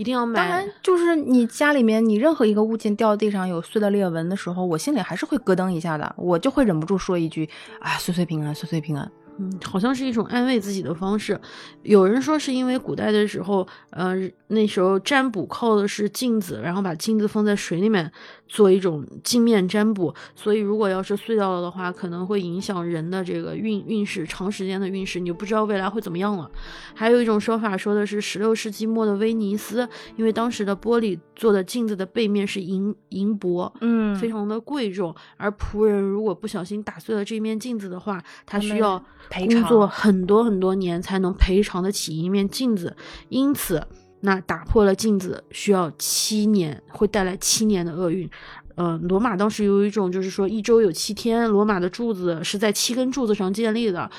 [0.00, 0.40] 一定要买。
[0.40, 7.46] 当然，就是你家里面，你任何一个物件掉地上有碎的裂纹的时候，我心里还是会咯噔一下的，我就会忍不住说一句
[7.80, 11.40] ：“啊，岁岁平安，岁岁平安。”嗯，好像是一种安慰自己的方式。
[11.82, 14.14] 有人说是因为古代的时候，呃，
[14.48, 18.10] 那时候占卜靠的是镜子，然后把镜子放在水里面
[18.46, 26.50] 做一种镜面占卜，所以如果要是碎掉了的话，可能会影响人的这个运运势，长时间的运势，你就不知道未来会怎么样了。
[26.94, 39.02] 还有一种说法说的是十六世纪末的威尼斯，因为当时的玻璃做的镜子的背面是银银箔，嗯，非常的贵重，而仆人如果不小心打碎了这面镜子的话，他需要。
[39.28, 42.96] 赔工作很多很多年才能赔偿得起一面镜子，
[43.28, 43.86] 因此，
[44.20, 48.28] 那打破了镜子需要七年，会带来七年的厄运。
[48.76, 54.10] 呃，罗马当时有一种就是说一周有七天，罗马的柱子是在七根柱子上建立的。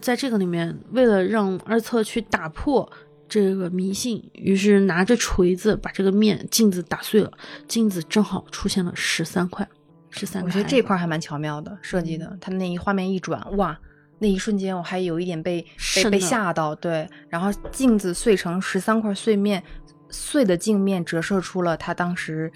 [0.00, 2.88] 在这个里面，为了让二策去打破
[3.28, 7.32] 这个迷信，于是拿着锤子把这个面镜子打碎了，
[7.66, 9.66] 镜子正好出现了十三块，
[10.10, 10.48] 十三块。
[10.48, 13.78] 我觉得这块还蛮巧妙的设计的，它那一画面一转，哇！
[14.24, 15.60] 那一瞬间，我还有一点被
[15.94, 17.06] 被被吓到，对。
[17.28, 19.62] 然后镜子碎成十三块碎面，
[20.08, 22.50] 碎的镜面折射出了他当时，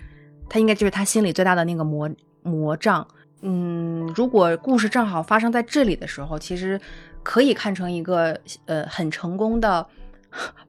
[0.48, 2.10] 他应该就是他心里最大的那个魔
[2.42, 3.06] 魔障。
[3.42, 6.80] 嗯，如果故事正好发生在这里的时候，其实
[7.22, 9.86] 可以看成一个呃很成功的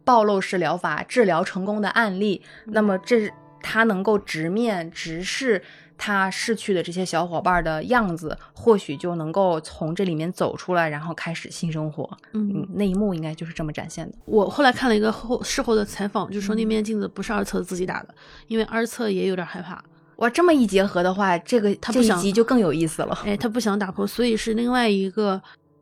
[0.04, 2.42] 暴露式疗法治疗成功的案例。
[2.66, 3.32] 那么这
[3.62, 5.64] 他能够直面直视。
[6.00, 12.10] 他逝去的这些小伙伴的样子，或许就能够从这里面走出来，然后开始新生活。
[12.32, 14.18] 嗯，那一幕应该就是这么展现的。
[14.26, 18.16] 我后来看了一个后事后的采访，就说那面镜子不是二策自己打的，
[18.48, 19.84] 因为二策也有点害怕。
[20.16, 23.18] 哇，这么一结合的话，这个他不想集就更有意思了。
[23.26, 25.42] 哎，他不想打破，所以是另外一个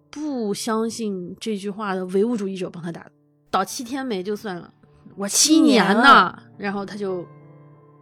[0.09, 3.11] 不相信这句话的唯物主义者帮他打的。
[3.51, 4.74] 倒七天霉就算了，
[5.15, 7.26] 我七年呢，然后他就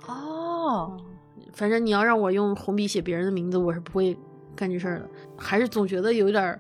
[0.07, 0.97] 哦。
[1.55, 4.15] 反正你要让我用红笔写别人的名字，我是不会
[4.55, 5.09] 干这事儿的。
[5.35, 6.59] 还是总觉得有点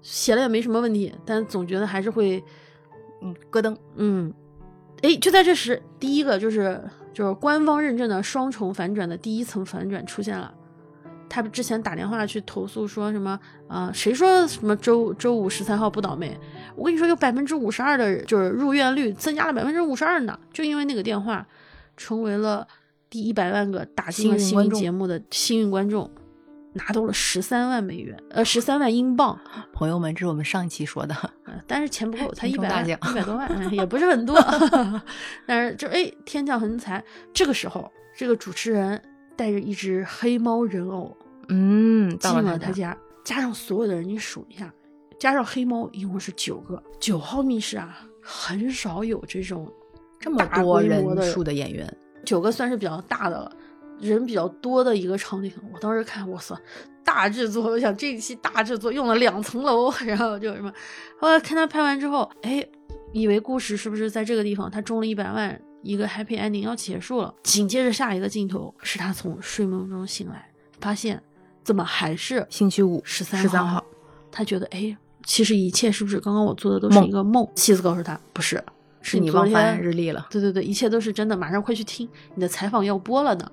[0.00, 2.42] 写了也没什么问题，但总觉得还是会
[3.20, 4.32] 嗯，咯噔，嗯，
[5.02, 6.80] 哎，就在这时，第一个就是
[7.12, 10.54] 就是官方认证的双重反转的第一层反转出现了。
[11.28, 16.36] 他之前打电话去投诉说什么啊、呃谁说什么周周五十三号不倒霉？
[16.74, 21.46] 我跟你说，有百分之五十二的，就是入院率增加了百分之五十二呢，就因为那个电话，
[21.96, 22.66] 成为了
[23.10, 26.08] 第一百万个打进了幸运幸运观众节目的幸运观众，
[26.74, 29.36] 拿到了十三万美元，呃，十三万英镑。
[29.74, 34.40] 朋友们，这是我们上期说的，呃但是钱不够， 才英一百一百多万， 嗯也不是很多。
[35.44, 37.02] 但是就哎，天降横财。
[37.32, 39.02] 这个时候，这个主持人
[39.36, 41.16] 带着一只黑猫人偶
[41.48, 44.72] 嗯，进到了他家，加上所有的人，你数一下，
[45.18, 46.80] 加上黑猫一共是九个。
[47.00, 49.68] 九号密室啊，很少有这种
[50.20, 51.92] 这么多人数的演员，
[52.24, 53.52] 九个算是比较大的了，
[53.98, 55.52] 人比较多的一个场景。
[55.72, 56.58] 我当时看，我操，
[57.04, 57.64] 大制作！
[57.64, 60.72] 我想这一期大制作用了两层楼， 然后就什么，
[61.18, 62.64] 后来看他拍完之后，哎，
[63.12, 67.34] 以为故事是不是在这个地方他中了一百万，一个 happy ending 要结束了。
[67.42, 70.50] 紧接着下一个镜头是他从睡梦中醒来，
[70.80, 71.22] 发现
[71.62, 73.84] 怎么还是星期五十三十三号，
[74.30, 77.46] 他觉得哎，其实一切是不是刚刚我做的都是一个梦？
[77.54, 78.62] 妻子告诉他不是，
[79.02, 80.26] 是你忘翻日历了。
[80.30, 83.50] 对对对，一切都是真的，马上快去听，你的采访要播了呢。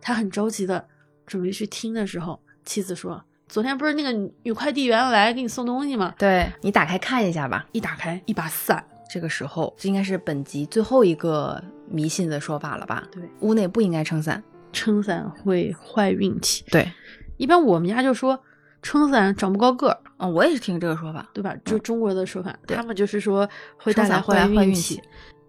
[0.00, 0.84] 他很着急的
[1.26, 8.82] 准备去听的时候，妻子说：“昨天不是那个女女快递员来给你送东西吗对你打开看一下吧。？”一打开，一把伞，
[9.12, 13.06] 这个时候，这应该是本集最后一个迷信的说法了吧？
[13.12, 14.42] 对，屋内不应该撑伞。
[14.72, 16.64] 撑伞会坏运气。
[16.70, 16.90] 对，
[17.36, 18.40] 一般我们家就说
[18.82, 21.26] 撑伞长不高个儿，嗯，我也是听这个说法。
[21.32, 21.54] 对吧？
[21.64, 25.02] 就中国的说法，对他们就是说会带来坏运运气气。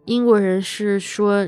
[0.05, 1.47] 英国人是说，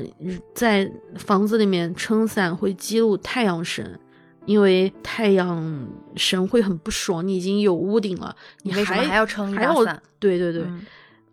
[0.54, 3.98] 在房子里面撑伞会激怒太阳神，
[4.46, 7.26] 因为太阳神会很不爽。
[7.26, 10.00] 你已经有屋顶了，你你为什么还要撑一把伞？
[10.18, 10.62] 对对对。
[10.62, 10.86] 嗯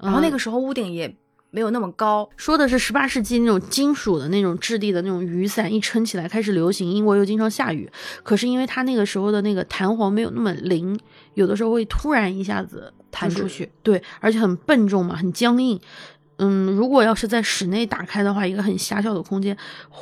[0.04, 1.16] 然后那嗯个时候屋顶也
[1.54, 6.89] 没有那么高，说的是十八世纪那种金属的那种质地的那种雨伞，一撑起来开始流行。
[6.89, 7.91] 英国又经常下雨，
[8.24, 10.97] 可是因为它那个时候的那个弹簧没有那么灵，
[11.34, 13.70] 有的时候会突然一下子弹出去。
[13.84, 15.80] 对，而且很笨重嘛，很僵硬。
[16.38, 19.56] 嗯，如果要是在室内打开的话，一个很狭小的空间，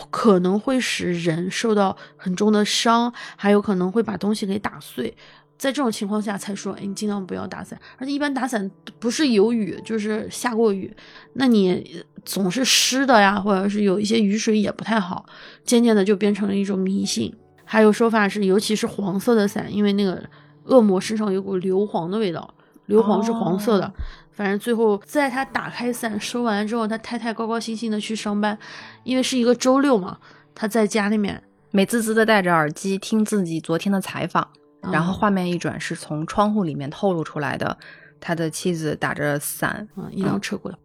[0.09, 5.17] 可能会使人受到很重的伤，还有可能会把东西给打碎。
[5.59, 7.79] 在这种情况下才说，哎，你尽量不要打伞。
[7.97, 10.91] 而且一般打伞不是有雨，就是下过雨，
[11.33, 15.25] 那你总是湿的呀，或者是有一些雨水也不太好。
[15.63, 17.31] 渐渐的就变成了一种迷信。
[17.65, 20.23] 还有说法是，尤其是黄色的伞，因为那个
[20.63, 22.51] 恶魔身上有股硫磺的味道，
[22.85, 23.85] 硫磺是黄色的。
[23.85, 23.93] 哦
[24.39, 28.57] 反正最后在他打开伞收完之后，他太太高高兴兴的去上班，
[29.03, 30.17] 因为是一个周六嘛，
[30.55, 34.47] 他在家里面，美滋滋的戴着耳机听自己昨天的采访，
[34.81, 37.77] 然后嗯画面一转，是从窗户里面透露出来的，
[38.19, 40.77] 他的妻子打着伞，嗯，一辆车过来，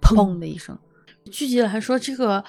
[0.00, 0.76] 砰的一声，
[1.30, 2.42] 剧集还说这个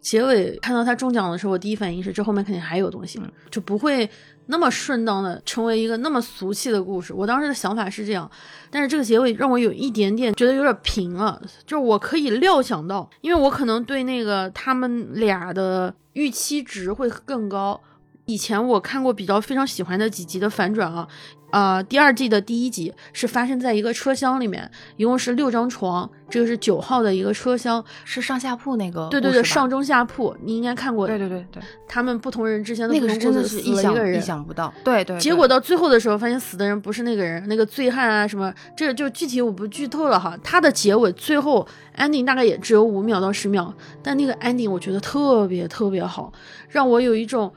[0.00, 4.08] 结尾看到他中奖的时候，我第一反应是这后面肯定还有东西，嗯就不会
[4.46, 7.14] 那么顺当的成为一个那么俗气的故事。
[7.14, 8.28] 我当时的想法是这样，
[8.70, 17.80] 但是这个结尾让我有一点点觉得有点平了，就是我可以料想到，因为我可能对那个他们俩的预期值会更高。
[18.26, 21.08] 以前我看过比较非常喜欢的几集的反转啊，
[21.50, 29.68] 呃，第二季的第一集是发生在一个车厢里面，一共是六张床，这个是九号的一个车厢，是上下铺那个，对对对，上。
[29.72, 31.06] 中下铺，你应该看过。
[31.06, 33.74] 对对对对，他们不同人之间的那个真的是意
[34.20, 35.16] 想不到，对对。
[35.16, 40.36] 对结果到最后的时候，发现死的人不是那个人，那个醉汉啊什么，这个就具体我不剧透了哈。
[40.44, 41.66] 他的结尾最后
[41.96, 46.30] ending 大概也只有五秒到十秒，但那个 ending 我觉得特别特别好，
[46.68, 47.50] 让我有一种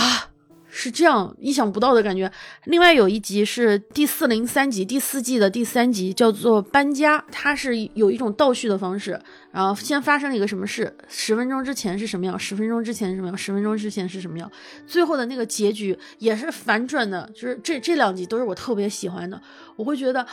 [0.00, 0.26] 啊
[0.72, 2.30] 是这样意想不到的感觉。
[2.64, 9.20] 另外有一集是第四零三集，第四季的第三集叫做搬家，它是有一种倒叙的方式，
[9.52, 14.50] 然后先发生了一个什么事，十分钟之前是什么样，十分钟之前是什么样，十分钟之前是什么样，
[14.86, 19.42] 最后的那个结局也是反转的，就是这这两集都是我特别喜欢的，
[19.76, 20.24] 我会觉得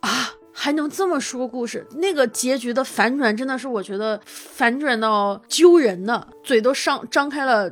[0.00, 0.30] 啊。
[0.58, 1.86] 还能这么说故事？
[1.96, 7.70] 那个结局的反转真的是我觉得反转到揪人的，嘴都上张开了，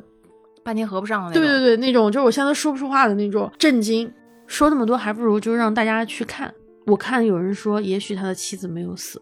[0.65, 1.43] 半天合不上的那种。
[1.43, 4.13] 对对对，那种就是我现在说不出话的那种震惊。
[4.47, 6.53] 说那么多，还不如就让大家去看。
[6.87, 9.21] 我看有人说，也许他的妻子没有死。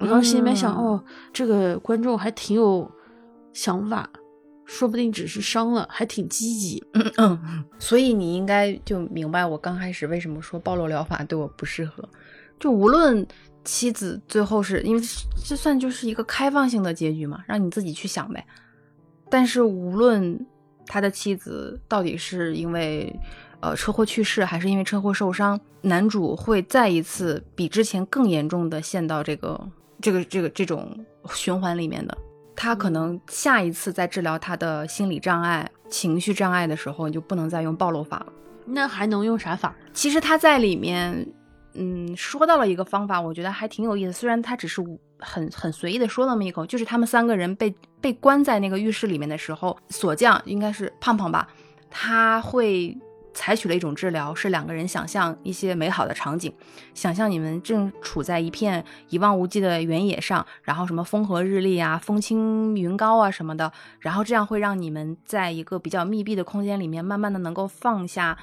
[0.00, 2.90] 我当时心里面想，嗯哦，这个观众还挺有
[3.52, 4.10] 想法，
[4.64, 6.82] 说不定只是伤了，还挺积极。
[6.94, 12.02] 嗯嗯，所以你应该就明白我刚开始为什么说暴露疗法对我不适合。
[12.58, 13.24] 就无论
[13.64, 15.02] 妻子最后是因为
[15.44, 18.44] 这算就是一个开放性的结局嘛，让你自己去想呗。
[19.30, 20.44] 但是无论
[20.92, 23.14] 他的妻子到底是因为
[23.60, 29.68] 呃车祸去世，还是因为车祸受伤，男主会再一次比之前更严重的陷到这个
[30.00, 30.98] 这个这个这种
[31.32, 32.18] 循环里面的。
[32.56, 38.32] 他可能下一次在治疗他的心理障碍、情绪障碍的时候，你就不能再用暴露法了。
[38.66, 39.72] 那还能用啥法？
[39.94, 41.24] 其实他在里面，
[41.74, 44.12] 嗯，说到了一个方法，我觉得还挺有意思。
[44.12, 44.82] 虽然他只是
[45.20, 51.48] 很很随意的说那么一口，就是他们三个人被被关在那个浴室里面的时候，锁匠应该是胖胖吧，
[51.90, 52.96] 他会。
[53.32, 56.52] 采取了一种治疗，是两个人想象一些美好的场景，
[56.94, 68.36] 想象你们正处在一片一望无际的原野上，然后什么风和日丽啊，风轻云高啊什么的，然后这样会让你们在一个比较密闭的空间里面，慢慢的能够放下，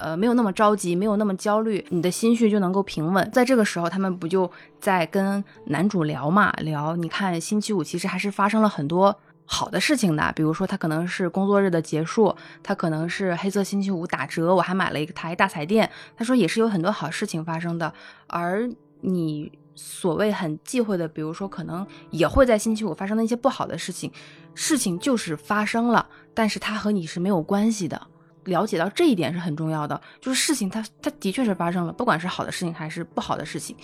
[0.00, 3.30] 呃，没有那么着急，没有那么焦虑，你的心绪就能够平稳。
[3.30, 9.16] 在这个时候，他们不就在跟男主聊嘛，聊，你看星期五其实还是发生了很多。
[9.52, 12.32] 好的事情的，比如说他可能是工作日的结束，
[12.62, 15.90] 他可能是黑色星期五打折，我还买了一台大彩电。
[16.16, 17.92] 他说也是有很多好事情发生的，
[18.28, 18.70] 而
[19.00, 24.12] 你所谓很忌讳的，比如说可能也会在星期五发生的一些不好的事情，
[24.54, 28.00] 事情就是发生了，但是它和你是没有关系的。
[28.44, 33.76] 了解到这一点是很重要的，就是事情它它的确是发生了，不管是好的事情还是不好的事情，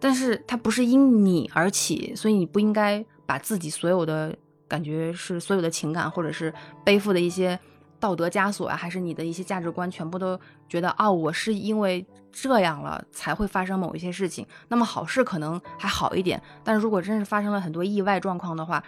[0.00, 4.36] 但是它不是因你而起，所以你不应该把自己所有的。
[4.68, 6.50] 感觉是所有的情感，或者是
[6.82, 7.60] 背负的一些
[8.00, 14.46] 道德枷锁啊，还是你的一些价值观，全部都觉得啊，我是因为这样了才会发生某一些事情。
[14.68, 18.82] 那么好事可能还好一点，但是如果真是发生了很多意外状况的话，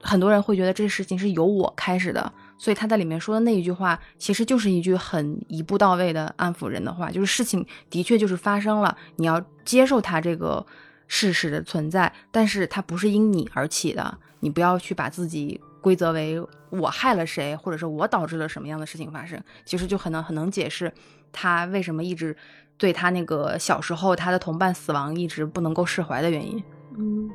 [0.00, 2.32] 很多人会觉得这事情是由我开始的。
[2.56, 10.64] 所以他在里面说的那一句话，其实就是一句很一步到位的安抚人的话，就是事情的确就是发生了，你要接受它这个
[11.08, 14.18] 事实的存在，但是它不是因你而起的。
[14.40, 16.38] 你不要去把自己归责为
[16.68, 20.92] 我害了谁，或者是我导致了什么样的事情发生，其实就很能很能解释
[21.32, 22.36] 他为什么一直
[22.76, 26.62] 对他那个小时候他的同伴死亡一直不能够释怀的原因。
[26.98, 27.30] 嗯，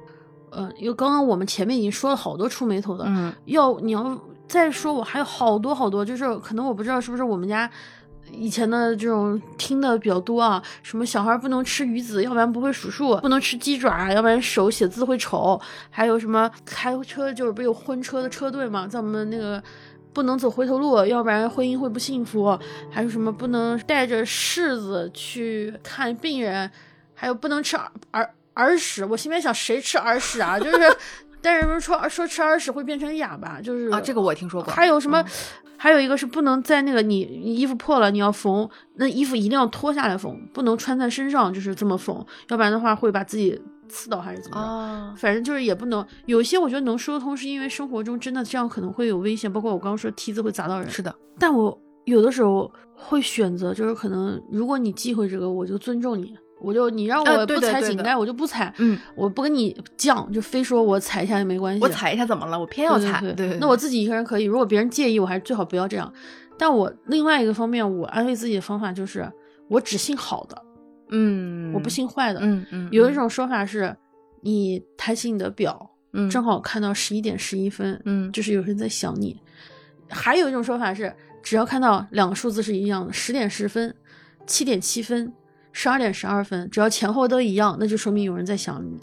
[0.51, 7.69] 呃，因为刚刚我们前面已经说了好多出眉头的，嗯，要你要再说，我还有好多好多，就是可能我不知道是不是我们家。
[8.31, 15.59] 以前的这种听的比较多啊，什么小孩不能吃鱼子，要不然不会数数；不能吃鸡爪，要不然手写字会丑。
[15.89, 19.61] 还有什么开车就是不有婚车的车队嘛，在我们那个
[20.13, 22.55] 不能走回头路，要不然婚姻会不幸福。
[22.91, 26.69] 还有什么不能带着柿子去看病人，
[27.15, 27.75] 还有不能吃
[28.11, 29.03] 耳耳屎。
[29.03, 30.59] 我心里面想，谁吃耳屎啊？
[30.59, 30.77] 就是，
[31.41, 34.73] 但是不是说说吃耳屎会变成哑巴，就是啊，这个我听说过。
[34.73, 35.23] 还有什么？
[35.77, 45.21] 还有一个是不能在那个你衣服破了你要缝，那衣服一定要脱下来缝，不能穿在身上就是这么缝，要不然的话会把自己刺到还是怎么着？
[45.21, 50.89] 反正就是也不能有些我觉得能说得通，是因为生活中真的这样可能会有危险，包括我刚刚说梯子会砸到人。
[50.89, 56.35] 是的，但我有的时候会选择，就是可能如果你忌讳这个，我就尊重你。
[56.61, 58.73] 我就你让我不踩井盖，我就不踩。
[58.77, 61.81] 嗯，我不跟你犟，就非说我踩一下也没关系。
[61.81, 62.59] 我踩一下怎么了？
[62.59, 63.21] 我偏要踩。
[63.21, 64.43] 对对，那我自己一个人可以。
[64.43, 66.13] 如果别人介意，我还是最好不要这样。
[66.57, 69.31] 但我另外一个方面，我安慰自己的方法就是，
[69.69, 70.61] 我只信好的。
[71.11, 72.39] 嗯，我不信坏的。
[72.43, 72.89] 嗯嗯。
[72.91, 73.95] 有一种说法是，
[74.41, 79.39] 你抬起你的表，嗯，正好看到十一点十一分，嗯，就是有人在想你。
[80.09, 83.95] 还有一种说法是，只要看到两个数字是一样的，十点十分，
[84.45, 85.31] 七点七分。
[85.71, 88.99] 十二点十二分，只要前后都一样，那就说明有人在想你。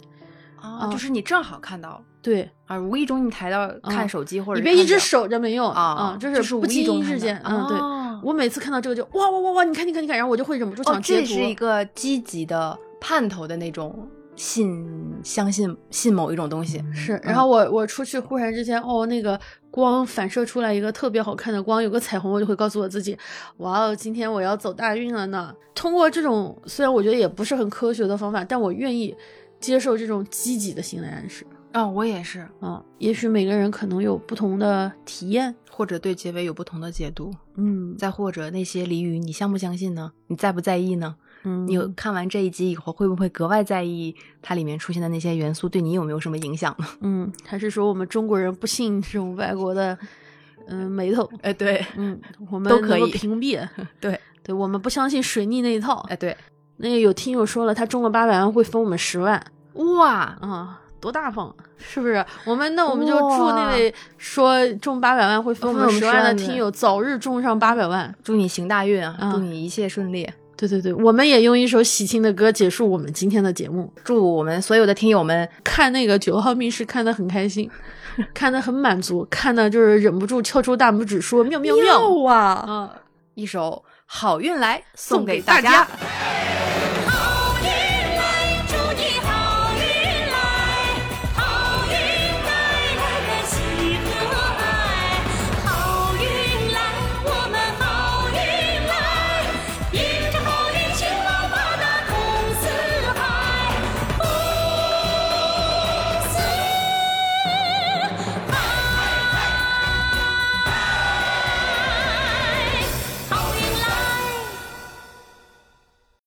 [0.59, 7.77] 啊，就是你正好看到，对啊，无意中你抬到看手机或者你别一直守着没用啊啊，就是不经意之间，嗯，对。
[8.23, 11.27] 我每次看到这个就哇哇哇哇，你看你看你看，然后我就会忍不住想截图。
[11.27, 14.09] 这是一个积极的盼头的那种。
[14.37, 14.87] 信
[15.23, 19.37] 相信信某一种东西是，然后我我出去忽然之间哦，那个
[19.69, 23.17] 光反射出来一个特别好看的光，有个彩虹，我就会告诉我自己，
[23.57, 25.53] 哇哦，今天我要走大运了呢。
[25.73, 29.13] 通过这种虽然我觉得也不是很科学的方法，但我愿意
[29.59, 31.45] 接受这种积极的心理暗示。
[31.73, 37.31] 啊，我也是啊，也许每个人可能有不同的体验，或者对结尾有不同的解读。
[37.55, 40.11] 嗯，再或者那些俚语，你相不相信呢？
[40.27, 41.15] 你在不在意呢？
[41.67, 46.85] 你看完这一集以后，会不会格外在意它里面出现的那些元素对你有没有什么影响呢？
[47.01, 49.97] 嗯，还是说我们中国人不信这种外国的，
[50.67, 51.29] 嗯，眉头？
[51.41, 52.19] 哎，对，嗯，
[52.51, 53.67] 我们都可以屏蔽。
[53.99, 56.05] 对，对，我们不相信水逆那一套。
[56.09, 56.35] 哎，对，
[56.77, 59.41] 那个有听友说了，他中了八百万会分我们十万。
[59.73, 62.25] 哇，啊，多大方，是不是？
[62.45, 70.27] 我们那我们就祝那位说中八百万会分我们十万的听友早日中上八百万，祝你行大运啊，祝你一切顺利。
[70.57, 73.93] 对对对，我们也用一首喜庆的歌结束我们今天的节目。
[74.03, 77.69] 祝我们所有的听友们看那个九号密室看得很开心，
[78.33, 82.65] 看得很满足，看的就是忍不住翘出大拇指说妙妙妙啊！
[82.67, 82.89] 嗯，
[83.35, 85.87] 一首好运来送给大大家。